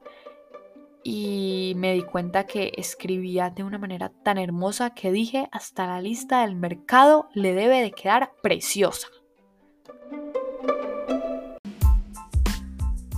y 1.03 1.73
me 1.77 1.93
di 1.93 2.03
cuenta 2.03 2.45
que 2.45 2.73
escribía 2.77 3.49
de 3.49 3.63
una 3.63 3.77
manera 3.77 4.09
tan 4.23 4.37
hermosa 4.37 4.93
que 4.93 5.11
dije 5.11 5.47
hasta 5.51 5.87
la 5.87 6.01
lista 6.01 6.41
del 6.41 6.55
mercado 6.55 7.29
le 7.33 7.53
debe 7.53 7.81
de 7.81 7.91
quedar 7.91 8.33
preciosa. 8.41 9.07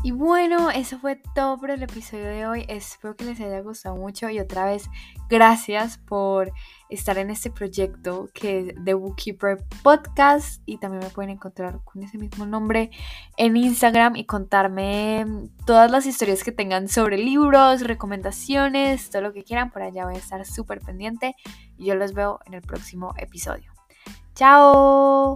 Y 0.04 0.10
bueno, 0.10 0.72
eso 0.72 0.98
fue 0.98 1.22
todo 1.36 1.60
por 1.60 1.70
el 1.70 1.84
episodio 1.84 2.26
de 2.26 2.48
hoy. 2.48 2.66
Espero 2.68 3.16
que 3.16 3.24
les 3.24 3.40
haya 3.40 3.62
gustado 3.62 3.96
mucho 3.96 4.30
y 4.32 4.40
otra 4.40 4.66
vez 4.66 4.90
gracias 5.30 6.00
por 6.00 6.52
estar 6.90 7.20
en 7.20 7.30
este 7.30 7.52
proyecto 7.52 8.28
que 8.34 8.60
es 8.60 8.76
The 8.84 8.96
Bookkeeper 8.96 9.64
Podcast 9.84 10.64
y 10.66 10.80
también 10.80 11.04
me 11.04 11.10
pueden 11.12 11.30
encontrar 11.30 11.84
con 11.84 12.02
ese 12.02 12.18
mismo 12.18 12.48
nombre 12.48 12.90
en 13.38 13.56
Instagram 13.56 14.16
y 14.16 14.26
contarme 14.26 15.28
todas 15.68 15.92
las 15.92 16.08
historias 16.08 16.44
que 16.44 16.52
tengan 16.52 16.88
sobre 16.88 17.20
libros, 17.20 17.82
recomendaciones, 17.82 19.12
todo 19.12 19.22
lo 19.22 19.34
que 19.34 19.44
quieran. 19.44 19.70
Por 19.70 19.84
allá 19.84 20.06
voy 20.06 20.16
a 20.16 20.18
estar 20.18 20.44
súper 20.48 20.80
pendiente 20.80 21.36
y 21.78 21.86
yo 21.86 21.94
los 21.94 22.14
veo 22.14 22.40
en 22.48 22.56
el 22.56 22.64
próximo 22.64 23.14
episodio. 23.20 23.72
¡Chao! 24.34 25.36